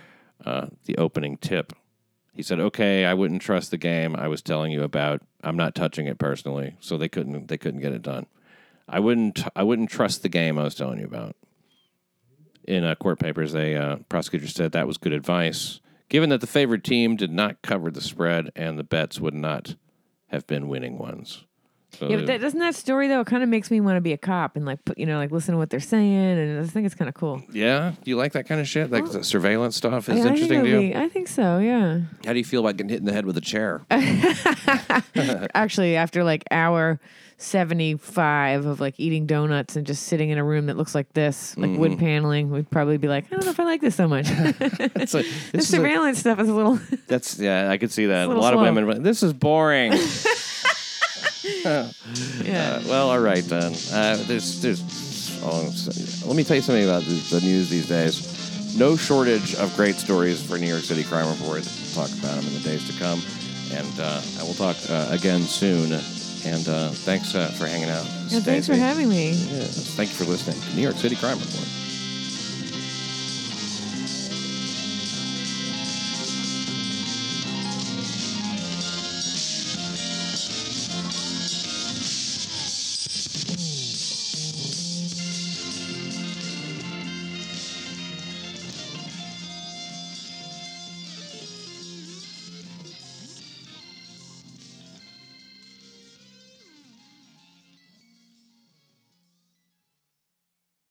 uh, 0.45 0.67
the 0.85 0.97
opening 0.97 1.37
tip. 1.37 1.73
He 2.33 2.43
said, 2.43 2.59
"Okay, 2.59 3.05
I 3.05 3.13
wouldn't 3.13 3.41
trust 3.41 3.71
the 3.71 3.77
game 3.77 4.15
I 4.15 4.27
was 4.27 4.41
telling 4.41 4.71
you 4.71 4.83
about. 4.83 5.21
I'm 5.43 5.57
not 5.57 5.75
touching 5.75 6.07
it 6.07 6.17
personally, 6.17 6.75
so 6.79 6.97
they 6.97 7.09
couldn't 7.09 7.47
they 7.47 7.57
couldn't 7.57 7.81
get 7.81 7.93
it 7.93 8.01
done. 8.01 8.25
I 8.87 8.99
wouldn't 8.99 9.43
I 9.55 9.63
wouldn't 9.63 9.89
trust 9.89 10.21
the 10.21 10.29
game 10.29 10.57
I 10.57 10.63
was 10.63 10.75
telling 10.75 10.99
you 10.99 11.05
about." 11.05 11.35
In 12.67 12.83
uh, 12.83 12.95
court 12.95 13.19
papers, 13.19 13.53
they 13.53 13.75
uh, 13.75 13.97
prosecutor 14.07 14.47
said 14.47 14.71
that 14.71 14.87
was 14.87 14.97
good 14.97 15.13
advice, 15.13 15.81
given 16.09 16.29
that 16.29 16.41
the 16.41 16.47
favored 16.47 16.83
team 16.83 17.15
did 17.15 17.31
not 17.31 17.61
cover 17.61 17.91
the 17.91 18.01
spread 18.01 18.51
and 18.55 18.77
the 18.77 18.83
bets 18.83 19.19
would 19.19 19.33
not 19.33 19.75
have 20.27 20.47
been 20.47 20.67
winning 20.67 20.97
ones. 20.97 21.45
So 21.93 22.07
yeah. 22.07 22.17
But 22.17 22.27
that, 22.27 22.41
doesn't 22.41 22.59
that 22.59 22.75
story 22.75 23.07
though 23.07 23.23
kind 23.23 23.43
of 23.43 23.49
makes 23.49 23.69
me 23.69 23.81
want 23.81 23.97
to 23.97 24.01
be 24.01 24.13
a 24.13 24.17
cop 24.17 24.55
and 24.55 24.65
like 24.65 24.83
put 24.85 24.97
you 24.97 25.05
know 25.05 25.17
like 25.17 25.31
listen 25.31 25.53
to 25.53 25.57
what 25.57 25.69
they're 25.69 25.79
saying 25.79 26.37
and 26.37 26.59
I 26.59 26.67
think 26.67 26.85
it's 26.85 26.95
kind 26.95 27.09
of 27.09 27.15
cool. 27.15 27.43
Yeah, 27.51 27.93
do 28.03 28.09
you 28.09 28.17
like 28.17 28.33
that 28.33 28.47
kind 28.47 28.61
of 28.61 28.67
shit? 28.67 28.91
Like 28.91 29.09
the 29.11 29.23
surveillance 29.23 29.75
stuff 29.75 30.09
is 30.09 30.17
Yeah, 30.17 30.21
I 30.21 30.27
think 30.27 30.35
interesting 30.35 30.63
to 30.63 30.69
it'll 30.69 30.81
you. 30.83 30.93
be- 30.93 30.95
I 30.95 31.09
think 31.09 31.27
so. 31.27 31.59
Yeah. 31.59 32.01
How 32.25 32.33
do 32.33 32.39
you 32.39 32.45
feel 32.45 32.61
about 32.61 32.77
getting 32.77 32.89
hit 32.89 32.99
in 32.99 33.05
the 33.05 33.13
head 33.13 33.25
with 33.25 33.37
a 33.37 33.41
chair? 33.41 33.81
Actually, 35.53 35.95
after 35.95 36.23
like 36.23 36.43
hour 36.51 36.99
75 37.41 38.65
of 38.65 38.79
like 38.79 38.99
eating 38.99 39.25
donuts 39.25 39.75
and 39.75 39.85
just 39.85 40.03
sitting 40.03 40.29
in 40.29 40.37
a 40.37 40.43
room 40.43 40.67
that 40.67 40.77
looks 40.77 40.93
like 40.93 41.11
this, 41.13 41.57
like 41.57 41.71
wood 41.77 41.91
mm-hmm. 41.91 41.99
paneling, 41.99 42.51
we'd 42.51 42.69
probably 42.69 42.97
be 42.97 43.07
like, 43.07 43.25
I 43.25 43.29
don't 43.35 43.45
know 43.45 43.51
if 43.51 43.59
I 43.59 43.63
like 43.63 43.81
this 43.81 43.95
so 43.95 44.07
much. 44.07 44.27
It's 45.01 45.13
like, 45.13 45.25
the 45.51 45.57
this 45.57 45.67
is 45.67 45.73
a- 45.73 45.77
surveillance 45.77 46.19
stuff 46.19 46.39
is 46.39 46.49
a 46.49 46.53
little. 46.53 46.79
that's 47.07 47.39
yeah, 47.39 47.69
I 47.69 47.77
could 47.77 47.91
see 47.91 48.07
that. 48.07 48.25
A, 48.25 48.27
little 48.27 48.43
lot 48.43 48.53
of 48.53 48.59
women, 48.59 48.85
but 48.85 49.03
this 49.03 49.23
is 49.23 49.33
boring. 49.33 49.93
yeah. 51.63 51.89
Uh, 51.89 52.81
well, 52.87 53.09
all 53.09 53.19
right 53.19 53.43
then. 53.43 53.73
Uh, 53.91 54.17
there's 54.27 54.61
there's. 54.61 55.39
Oh, 55.43 55.73
let 56.27 56.35
me 56.35 56.43
tell 56.43 56.55
you 56.55 56.61
something 56.61 56.83
about 56.83 57.03
the, 57.03 57.15
the 57.31 57.41
news 57.41 57.69
these 57.69 57.87
days. 57.87 58.77
No 58.77 58.95
shortage 58.95 59.55
of 59.55 59.75
great 59.75 59.95
stories 59.95 60.41
for 60.41 60.57
New 60.57 60.67
York 60.67 60.83
City 60.83 61.03
Crime 61.03 61.27
Report. 61.29 61.65
We'll 61.65 62.05
talk 62.05 62.17
about 62.19 62.35
them 62.35 62.45
in 62.47 62.53
the 62.53 62.59
days 62.59 62.85
to 62.87 62.97
come, 62.99 63.21
and 63.71 63.99
uh, 63.99 64.21
I 64.39 64.43
will 64.43 64.53
talk 64.53 64.77
uh, 64.89 65.07
again 65.11 65.41
soon. 65.41 65.91
And 66.43 66.67
uh, 66.67 66.89
thanks 66.89 67.35
uh, 67.35 67.47
for 67.49 67.67
hanging 67.67 67.89
out. 67.89 68.05
Yeah, 68.27 68.39
thanks 68.39 68.67
for 68.67 68.75
having 68.75 69.09
me. 69.09 69.31
Yes, 69.31 69.93
thank 69.95 70.09
you 70.09 70.15
for 70.15 70.25
listening 70.25 70.59
to 70.59 70.75
New 70.75 70.81
York 70.81 70.95
City 70.95 71.15
Crime 71.15 71.37
Report. 71.37 71.80